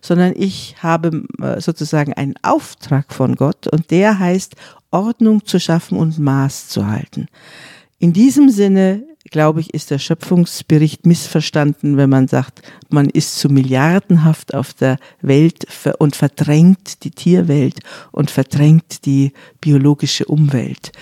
sondern 0.00 0.34
ich 0.36 0.76
habe 0.82 1.24
äh, 1.40 1.60
sozusagen 1.60 2.12
einen 2.12 2.34
Auftrag 2.42 3.14
von 3.14 3.36
Gott 3.36 3.68
und 3.68 3.90
der 3.92 4.18
heißt, 4.18 4.56
Ordnung 4.90 5.44
zu 5.44 5.60
schaffen 5.60 5.96
und 5.96 6.18
Maß 6.18 6.68
zu 6.68 6.86
halten. 6.86 7.28
In 8.00 8.12
diesem 8.12 8.48
Sinne, 8.48 9.04
glaube 9.30 9.60
ich, 9.60 9.74
ist 9.74 9.90
der 9.90 9.98
Schöpfungsbericht 9.98 11.06
missverstanden, 11.06 11.96
wenn 11.96 12.10
man 12.10 12.28
sagt, 12.28 12.62
man 12.88 13.08
ist 13.08 13.38
zu 13.38 13.48
milliardenhaft 13.48 14.54
auf 14.54 14.74
der 14.74 14.98
Welt 15.20 15.66
und 15.98 16.16
verdrängt 16.16 17.04
die 17.04 17.10
Tierwelt 17.10 17.80
und 18.12 18.30
verdrängt 18.30 19.06
die 19.06 19.32
biologische 19.60 20.24
Umwelt. 20.24 20.92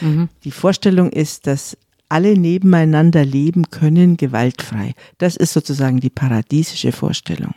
Die 0.45 0.51
Vorstellung 0.51 1.11
ist, 1.11 1.47
dass 1.47 1.77
alle 2.09 2.39
nebeneinander 2.39 3.25
leben 3.25 3.71
können, 3.71 4.17
gewaltfrei. 4.17 4.95
Das 5.19 5.37
ist 5.37 5.53
sozusagen 5.53 6.01
die 6.01 6.11
paradiesische 6.11 6.93
Vorstellung. 6.93 7.55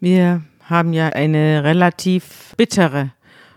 Wir 0.00 0.42
haben 0.64 0.92
ja 0.92 1.08
eine 1.08 1.64
relativ 1.64 2.54
bittere 2.56 3.12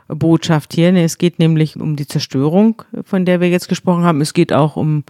Botschaft 0.08 0.74
hier. 0.74 0.94
Es 0.96 1.18
geht 1.18 1.40
nämlich 1.40 1.76
um 1.76 1.96
die 1.96 2.08
Zerstörung, 2.08 2.84
von 3.04 3.26
der 3.26 3.42
wir 3.42 3.50
jetzt 3.50 3.70
gesprochen 3.70 4.04
haben. 4.04 4.22
Es 4.22 4.34
geht 4.34 4.54
auch 4.54 4.76
um 4.76 5.04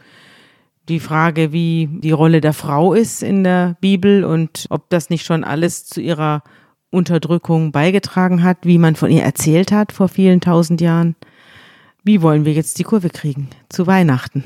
die 0.90 1.00
Frage, 1.00 1.52
wie 1.52 1.88
die 1.92 2.12
Rolle 2.12 2.42
der 2.42 2.54
Frau 2.54 2.94
ist 2.94 3.24
in 3.24 3.44
der 3.44 3.78
Bibel 3.82 4.24
und 4.24 4.66
ob 4.70 4.90
das 4.90 5.10
nicht 5.10 5.26
schon 5.26 5.44
alles 5.44 5.86
zu 5.86 6.02
ihrer 6.02 6.44
Unterdrückung 6.90 7.72
beigetragen 7.72 8.44
hat, 8.44 8.60
wie 8.64 8.78
man 8.78 8.96
von 8.96 9.12
ihr 9.12 9.24
erzählt 9.24 9.72
hat 9.72 9.92
vor 9.92 10.10
vielen 10.10 10.42
tausend 10.42 10.82
Jahren. 10.82 11.16
Wie 12.04 12.22
wollen 12.22 12.46
wir 12.46 12.54
jetzt 12.54 12.80
die 12.80 12.84
Kurve 12.84 13.10
kriegen 13.10 13.50
zu 13.70 13.88
Weihnachten? 13.88 14.44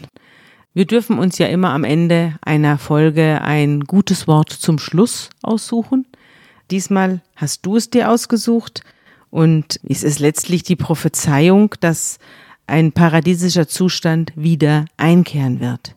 Wir 0.74 0.86
dürfen 0.86 1.20
uns 1.20 1.38
ja 1.38 1.48
immer 1.48 1.70
am 1.70 1.86
Ende 1.86 2.36
einer 2.42 2.78
Folge 2.78 3.42
ein 3.42 3.82
gutes 3.82 4.28
Wort 4.28 4.50
zum 4.50 4.78
Schluss 4.78 5.30
aussuchen. 5.42 6.06
Diesmal 6.70 7.22
hast 7.36 7.66
du 7.66 7.78
es 7.78 7.90
dir 7.90 8.12
ausgesucht 8.12 8.82
und 9.30 9.80
es 9.88 10.04
ist 10.04 10.20
letztlich 10.20 10.64
die 10.64 10.76
Prophezeiung, 10.76 11.74
dass 11.80 12.20
ein 12.68 12.92
paradiesischer 12.92 13.68
Zustand 13.68 14.34
wieder 14.36 14.86
einkehren 14.98 15.60
wird. 15.60 15.96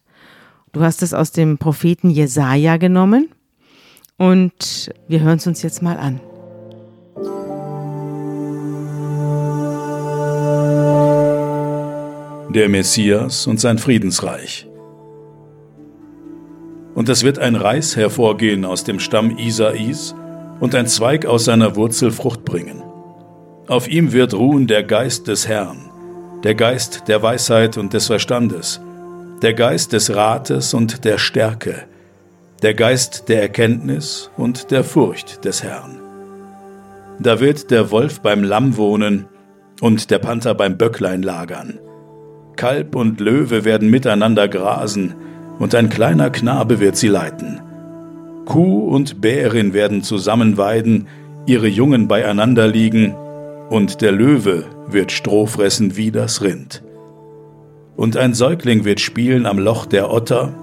Du 0.78 0.84
hast 0.84 1.02
es 1.02 1.12
aus 1.12 1.32
dem 1.32 1.58
Propheten 1.58 2.08
Jesaja 2.08 2.76
genommen 2.76 3.30
und 4.16 4.92
wir 5.08 5.22
hören 5.22 5.38
es 5.38 5.46
uns 5.48 5.60
jetzt 5.60 5.82
mal 5.82 5.96
an. 5.96 6.20
Der 12.54 12.68
Messias 12.68 13.48
und 13.48 13.58
sein 13.58 13.78
Friedensreich. 13.78 14.68
Und 16.94 17.08
es 17.08 17.24
wird 17.24 17.40
ein 17.40 17.56
Reis 17.56 17.96
hervorgehen 17.96 18.64
aus 18.64 18.84
dem 18.84 19.00
Stamm 19.00 19.36
Isais 19.36 20.14
und 20.60 20.76
ein 20.76 20.86
Zweig 20.86 21.26
aus 21.26 21.46
seiner 21.46 21.74
Wurzel 21.74 22.12
Frucht 22.12 22.44
bringen. 22.44 22.84
Auf 23.66 23.88
ihm 23.88 24.12
wird 24.12 24.32
ruhen 24.32 24.68
der 24.68 24.84
Geist 24.84 25.26
des 25.26 25.48
Herrn, 25.48 25.90
der 26.44 26.54
Geist 26.54 27.08
der 27.08 27.20
Weisheit 27.20 27.76
und 27.78 27.94
des 27.94 28.06
Verstandes, 28.06 28.80
der 29.42 29.54
Geist 29.54 29.92
des 29.92 30.14
Rates 30.14 30.74
und 30.74 31.04
der 31.04 31.16
Stärke, 31.16 31.84
der 32.62 32.74
Geist 32.74 33.28
der 33.28 33.40
Erkenntnis 33.40 34.30
und 34.36 34.72
der 34.72 34.82
Furcht 34.82 35.44
des 35.44 35.62
Herrn. 35.62 36.00
Da 37.20 37.38
wird 37.38 37.70
der 37.70 37.92
Wolf 37.92 38.20
beim 38.20 38.42
Lamm 38.42 38.76
wohnen 38.76 39.26
und 39.80 40.10
der 40.10 40.18
Panther 40.18 40.54
beim 40.54 40.76
Böcklein 40.76 41.22
lagern. 41.22 41.78
Kalb 42.56 42.96
und 42.96 43.20
Löwe 43.20 43.64
werden 43.64 43.90
miteinander 43.90 44.48
grasen, 44.48 45.14
und 45.60 45.74
ein 45.74 45.88
kleiner 45.88 46.30
Knabe 46.30 46.78
wird 46.78 46.96
sie 46.96 47.08
leiten. 47.08 47.60
Kuh 48.44 48.88
und 48.88 49.20
Bärin 49.20 49.72
werden 49.72 50.02
zusammen 50.02 50.56
weiden, 50.56 51.08
ihre 51.46 51.68
Jungen 51.68 52.08
beieinander 52.08 52.66
liegen, 52.66 53.14
und 53.68 54.00
der 54.00 54.12
Löwe 54.12 54.64
wird 54.88 55.12
Stroh 55.12 55.46
fressen 55.46 55.96
wie 55.96 56.10
das 56.10 56.42
Rind 56.42 56.82
und 57.98 58.16
ein 58.16 58.32
Säugling 58.32 58.84
wird 58.84 59.00
spielen 59.00 59.44
am 59.44 59.58
Loch 59.58 59.84
der 59.84 60.10
Otter, 60.10 60.54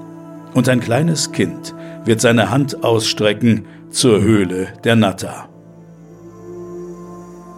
und 0.54 0.70
ein 0.70 0.80
kleines 0.80 1.34
Kind 1.34 1.76
wird 2.06 2.22
seine 2.22 2.50
Hand 2.50 2.86
ausstrecken 2.86 3.66
zur 3.90 4.22
Höhle 4.22 4.70
der 4.86 4.96
Natter. 4.96 5.50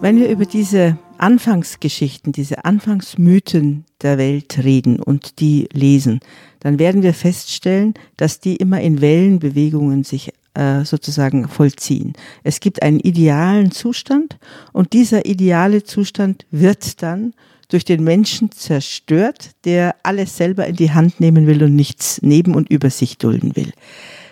Wenn 0.01 0.17
wir 0.17 0.29
über 0.29 0.45
diese 0.45 0.97
Anfangsgeschichten, 1.19 2.33
diese 2.33 2.65
Anfangsmythen 2.65 3.85
der 4.01 4.17
Welt 4.17 4.57
reden 4.63 4.99
und 4.99 5.39
die 5.39 5.69
lesen, 5.71 6.21
dann 6.59 6.79
werden 6.79 7.03
wir 7.03 7.13
feststellen, 7.13 7.93
dass 8.17 8.39
die 8.39 8.55
immer 8.55 8.81
in 8.81 8.99
Wellenbewegungen 8.99 10.03
sich 10.03 10.33
äh, 10.55 10.85
sozusagen 10.85 11.47
vollziehen. 11.47 12.13
Es 12.43 12.59
gibt 12.61 12.81
einen 12.81 12.99
idealen 12.99 13.69
Zustand 13.69 14.39
und 14.73 14.93
dieser 14.93 15.27
ideale 15.27 15.83
Zustand 15.83 16.47
wird 16.49 17.03
dann 17.03 17.35
durch 17.69 17.85
den 17.85 18.03
Menschen 18.03 18.51
zerstört, 18.51 19.51
der 19.65 19.95
alles 20.03 20.37
selber 20.37 20.67
in 20.67 20.75
die 20.75 20.91
Hand 20.91 21.19
nehmen 21.19 21.47
will 21.47 21.63
und 21.63 21.75
nichts 21.75 22.21
neben 22.21 22.55
und 22.55 22.69
über 22.69 22.89
sich 22.89 23.17
dulden 23.17 23.55
will. 23.55 23.71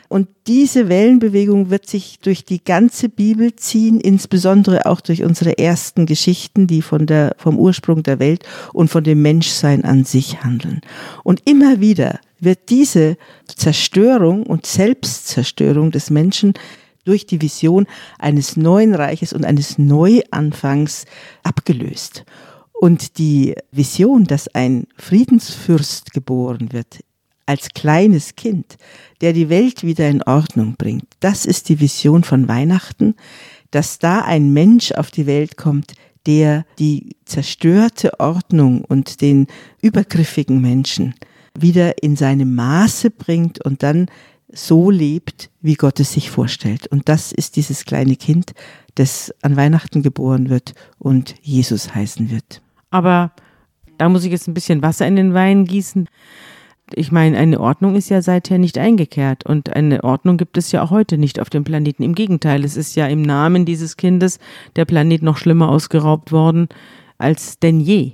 Und 0.08 0.28
diese 0.48 0.88
Wellenbewegung 0.88 1.72
wird 1.72 1.88
sich 1.88 2.20
durch 2.20 2.46
die 2.46 2.64
ganze 2.64 3.10
Bibel 3.10 3.56
ziehen, 3.56 4.00
insbesondere 4.00 4.86
auch 4.86 5.02
durch 5.02 5.24
unsere 5.24 5.58
ersten 5.58 6.06
Geschichten, 6.06 6.68
die 6.68 6.84
von 6.84 7.08
der, 7.08 7.36
vom 7.38 7.58
Ursprung 7.58 8.04
der 8.04 8.20
Welt 8.20 8.46
und 8.72 8.90
von 8.90 9.04
dem 9.04 9.22
Menschsein 9.22 9.84
an 9.84 10.06
sich 10.06 10.44
handeln. 10.44 10.82
Und 11.24 11.42
immer 11.46 11.82
wieder 11.82 12.20
wird 12.40 12.70
diese 12.70 13.18
Zerstörung 13.48 14.44
und 14.44 14.66
Selbstzerstörung 14.66 15.92
des 15.92 16.12
Menschen 16.12 16.54
durch 17.04 17.26
die 17.26 17.42
Vision 17.42 17.88
eines 18.20 18.58
neuen 18.58 18.94
Reiches 18.94 19.34
und 19.34 19.44
eines 19.44 19.78
Neuanfangs 19.78 21.06
abgelöst. 21.44 22.26
Und 22.80 23.18
die 23.18 23.56
Vision, 23.72 24.26
dass 24.26 24.48
ein 24.50 24.88
Friedensfürst 24.98 26.12
geboren 26.14 26.72
wird, 26.72 27.00
als 27.46 27.70
kleines 27.70 28.36
Kind, 28.36 28.78
der 29.22 29.34
die 29.34 29.50
Welt 29.50 29.84
wieder 29.84 30.10
in 30.10 30.24
Ordnung 30.24 30.76
bringt, 30.78 31.06
das 31.20 31.46
ist 31.46 31.70
die 31.70 31.80
Vision 31.80 32.24
von 32.24 32.48
Weihnachten, 32.48 33.16
dass 33.72 34.00
da 34.00 34.22
ein 34.22 34.52
Mensch 34.52 34.92
auf 34.92 35.12
die 35.12 35.26
Welt 35.26 35.58
kommt, 35.58 35.94
der 36.26 36.66
die 36.80 37.16
zerstörte 37.26 38.20
Ordnung 38.20 38.84
und 38.84 39.22
den 39.22 39.48
übergriffigen 39.82 40.60
Menschen 40.60 41.14
wieder 41.58 42.02
in 42.04 42.16
seinem 42.16 42.56
Maße 42.56 43.12
bringt 43.12 43.64
und 43.64 43.84
dann 43.84 44.08
so 44.52 44.90
lebt, 44.90 45.50
wie 45.62 45.76
Gott 45.76 46.00
es 46.00 46.14
sich 46.14 46.30
vorstellt. 46.30 46.88
Und 46.88 47.10
das 47.10 47.32
ist 47.32 47.56
dieses 47.56 47.86
kleine 47.86 48.16
Kind, 48.16 48.54
das 48.96 49.34
an 49.42 49.56
Weihnachten 49.56 50.02
geboren 50.02 50.50
wird 50.50 50.74
und 50.98 51.36
Jesus 51.42 51.94
heißen 51.94 52.32
wird. 52.32 52.62
Aber 52.96 53.32
da 53.98 54.08
muss 54.08 54.24
ich 54.24 54.32
jetzt 54.32 54.48
ein 54.48 54.54
bisschen 54.54 54.82
Wasser 54.82 55.06
in 55.06 55.18
den 55.18 55.34
Wein 55.34 55.66
gießen. 55.66 56.08
Ich 56.94 57.12
meine, 57.12 57.38
eine 57.38 57.60
Ordnung 57.60 57.96
ist 57.96 58.08
ja 58.08 58.22
seither 58.22 58.58
nicht 58.58 58.78
eingekehrt 58.78 59.46
und 59.46 59.76
eine 59.76 60.06
Ordnung 60.06 60.38
gibt 60.38 60.58
es 60.58 60.72
ja 60.72 60.82
auch 60.82 60.92
heute 60.92 61.18
nicht 61.18 61.42
auf 61.42 61.50
dem 61.50 61.66
Planeten. 61.66 62.04
Im 62.04 62.16
Gegenteil, 62.16 62.64
es 62.64 62.78
ist 62.78 62.96
ja 62.96 63.08
im 63.08 63.22
Namen 63.22 63.66
dieses 63.66 63.98
Kindes 63.98 64.40
der 64.78 64.86
Planet 64.86 65.24
noch 65.24 65.36
schlimmer 65.36 65.68
ausgeraubt 65.68 66.32
worden 66.32 66.70
als 67.18 67.60
denn 67.60 67.82
je. 67.82 68.14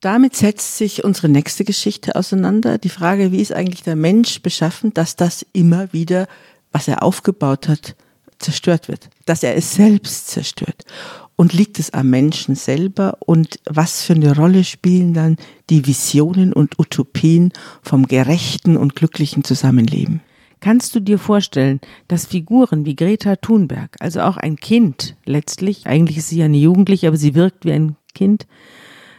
Damit 0.00 0.34
setzt 0.34 0.78
sich 0.78 1.04
unsere 1.04 1.28
nächste 1.28 1.64
Geschichte 1.64 2.16
auseinander. 2.16 2.78
Die 2.78 2.88
Frage, 2.88 3.30
wie 3.30 3.40
ist 3.40 3.52
eigentlich 3.52 3.84
der 3.84 3.96
Mensch 3.96 4.42
beschaffen, 4.42 4.92
dass 4.94 5.14
das 5.14 5.46
immer 5.52 5.92
wieder, 5.92 6.26
was 6.72 6.88
er 6.88 7.04
aufgebaut 7.04 7.68
hat, 7.68 7.94
zerstört 8.40 8.88
wird, 8.88 9.10
dass 9.26 9.44
er 9.44 9.54
es 9.54 9.74
selbst 9.74 10.26
zerstört. 10.26 10.84
Und 11.40 11.52
liegt 11.52 11.78
es 11.78 11.94
am 11.94 12.10
Menschen 12.10 12.56
selber? 12.56 13.16
Und 13.20 13.60
was 13.64 14.02
für 14.02 14.14
eine 14.14 14.34
Rolle 14.34 14.64
spielen 14.64 15.14
dann 15.14 15.36
die 15.70 15.86
Visionen 15.86 16.52
und 16.52 16.80
Utopien 16.80 17.52
vom 17.80 18.08
gerechten 18.08 18.76
und 18.76 18.96
glücklichen 18.96 19.44
Zusammenleben? 19.44 20.20
Kannst 20.58 20.96
du 20.96 21.00
dir 21.00 21.16
vorstellen, 21.16 21.80
dass 22.08 22.26
Figuren 22.26 22.84
wie 22.84 22.96
Greta 22.96 23.36
Thunberg, 23.36 23.94
also 24.00 24.22
auch 24.22 24.36
ein 24.36 24.56
Kind 24.56 25.14
letztlich, 25.26 25.86
eigentlich 25.86 26.16
ist 26.16 26.30
sie 26.30 26.38
ja 26.38 26.46
eine 26.46 26.56
Jugendliche, 26.56 27.06
aber 27.06 27.16
sie 27.16 27.36
wirkt 27.36 27.64
wie 27.64 27.70
ein 27.70 27.94
Kind, 28.16 28.48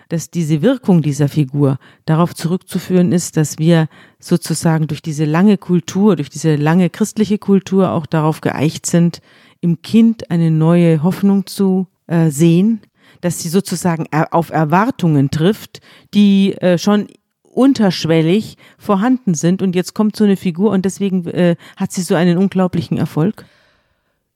dass 0.09 0.29
diese 0.29 0.61
Wirkung 0.61 1.01
dieser 1.01 1.29
Figur 1.29 1.79
darauf 2.05 2.35
zurückzuführen 2.35 3.13
ist, 3.13 3.37
dass 3.37 3.59
wir 3.59 3.87
sozusagen 4.19 4.87
durch 4.87 5.01
diese 5.01 5.23
lange 5.23 5.57
Kultur, 5.57 6.17
durch 6.17 6.29
diese 6.29 6.57
lange 6.57 6.89
christliche 6.89 7.37
Kultur 7.37 7.91
auch 7.91 8.05
darauf 8.05 8.41
geeicht 8.41 8.87
sind, 8.87 9.21
im 9.61 9.81
Kind 9.81 10.29
eine 10.31 10.51
neue 10.51 11.01
Hoffnung 11.01 11.45
zu 11.45 11.87
äh, 12.09 12.29
sehen, 12.29 12.81
dass 13.21 13.39
sie 13.41 13.49
sozusagen 13.49 14.07
auf 14.31 14.49
Erwartungen 14.49 15.29
trifft, 15.29 15.81
die 16.13 16.53
äh, 16.53 16.77
schon 16.77 17.07
unterschwellig 17.43 18.57
vorhanden 18.77 19.33
sind 19.33 19.61
und 19.61 19.75
jetzt 19.75 19.93
kommt 19.93 20.15
so 20.15 20.23
eine 20.23 20.37
Figur 20.37 20.71
und 20.71 20.85
deswegen 20.85 21.27
äh, 21.27 21.55
hat 21.75 21.91
sie 21.91 22.01
so 22.01 22.15
einen 22.15 22.37
unglaublichen 22.37 22.97
Erfolg? 22.97 23.45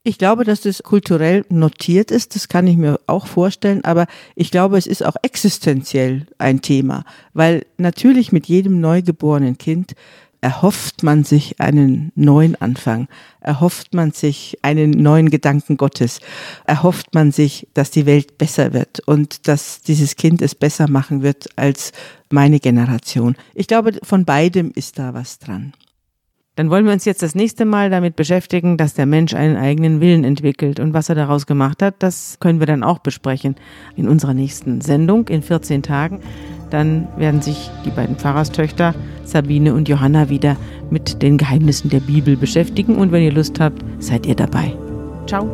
Ich 0.06 0.18
glaube, 0.18 0.44
dass 0.44 0.60
das 0.60 0.84
kulturell 0.84 1.46
notiert 1.48 2.12
ist, 2.12 2.36
das 2.36 2.50
kann 2.50 2.68
ich 2.68 2.76
mir 2.76 3.00
auch 3.08 3.26
vorstellen, 3.28 3.86
aber 3.86 4.08
ich 4.36 4.52
glaube, 4.52 4.78
es 4.78 4.86
ist 4.86 5.06
auch 5.06 5.16
existenziell 5.22 6.28
ein 6.38 6.62
Thema, 6.62 7.06
weil 7.34 7.66
natürlich 7.78 8.34
mit 8.34 8.48
jedem 8.48 8.82
neugeborenen 8.82 9.58
Kind 9.58 9.94
erhofft 10.44 11.04
man 11.04 11.24
sich 11.24 11.62
einen 11.62 12.12
neuen 12.16 12.56
Anfang, 12.62 13.08
erhofft 13.40 13.94
man 13.94 14.12
sich 14.12 14.58
einen 14.62 14.92
neuen 14.92 15.30
Gedanken 15.30 15.78
Gottes, 15.78 16.20
erhofft 16.66 17.16
man 17.16 17.32
sich, 17.32 17.70
dass 17.74 17.92
die 17.92 18.06
Welt 18.06 18.38
besser 18.38 18.74
wird 18.74 19.00
und 19.06 19.48
dass 19.48 19.82
dieses 19.82 20.18
Kind 20.18 20.42
es 20.42 20.54
besser 20.54 20.90
machen 20.90 21.24
wird 21.24 21.48
als 21.56 21.94
meine 22.30 22.60
Generation. 22.60 23.36
Ich 23.54 23.68
glaube, 23.68 23.94
von 24.04 24.26
beidem 24.26 24.74
ist 24.76 25.00
da 25.00 25.14
was 25.14 25.40
dran. 25.40 25.72
Dann 26.56 26.70
wollen 26.70 26.86
wir 26.86 26.94
uns 26.94 27.06
jetzt 27.06 27.24
das 27.24 27.36
nächste 27.36 27.64
Mal 27.64 27.90
damit 27.90 28.16
beschäftigen, 28.16 28.78
dass 28.78 28.94
der 28.94 29.06
Mensch 29.06 29.34
einen 29.34 29.56
eigenen 29.56 30.02
Willen 30.02 30.24
entwickelt. 30.24 30.80
Und 30.80 30.94
was 30.94 31.10
er 31.10 31.16
daraus 31.16 31.48
gemacht 31.48 31.82
hat, 31.82 31.96
das 32.00 32.38
können 32.40 32.60
wir 32.60 32.68
dann 32.68 32.84
auch 32.84 33.00
besprechen 33.00 33.56
in 33.96 34.08
unserer 34.08 34.36
nächsten 34.36 34.82
Sendung 34.82 35.30
in 35.30 35.42
14 35.42 35.82
Tagen. 35.82 36.20
Dann 36.74 37.08
werden 37.18 37.40
sich 37.40 37.70
die 37.86 37.92
beiden 37.92 38.16
Pfarrerstöchter 38.16 38.96
Sabine 39.26 39.76
und 39.76 39.88
Johanna 39.88 40.30
wieder 40.30 40.58
mit 40.90 41.22
den 41.22 41.38
Geheimnissen 41.38 41.92
der 41.92 42.00
Bibel 42.00 42.36
beschäftigen. 42.36 42.96
Und 42.96 43.12
wenn 43.12 43.22
ihr 43.22 43.32
Lust 43.32 43.60
habt, 43.60 43.84
seid 44.00 44.26
ihr 44.26 44.34
dabei. 44.34 44.74
Ciao. 45.28 45.48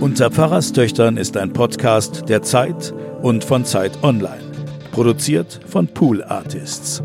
Unter 0.00 0.30
Pfarrerstöchtern 0.30 1.18
ist 1.18 1.36
ein 1.36 1.52
Podcast 1.52 2.30
der 2.30 2.40
Zeit 2.40 2.94
und 3.20 3.44
von 3.44 3.66
Zeit 3.66 4.02
Online. 4.02 4.40
Produziert 4.92 5.60
von 5.66 5.88
Pool 5.88 6.24
Artists. 6.24 7.02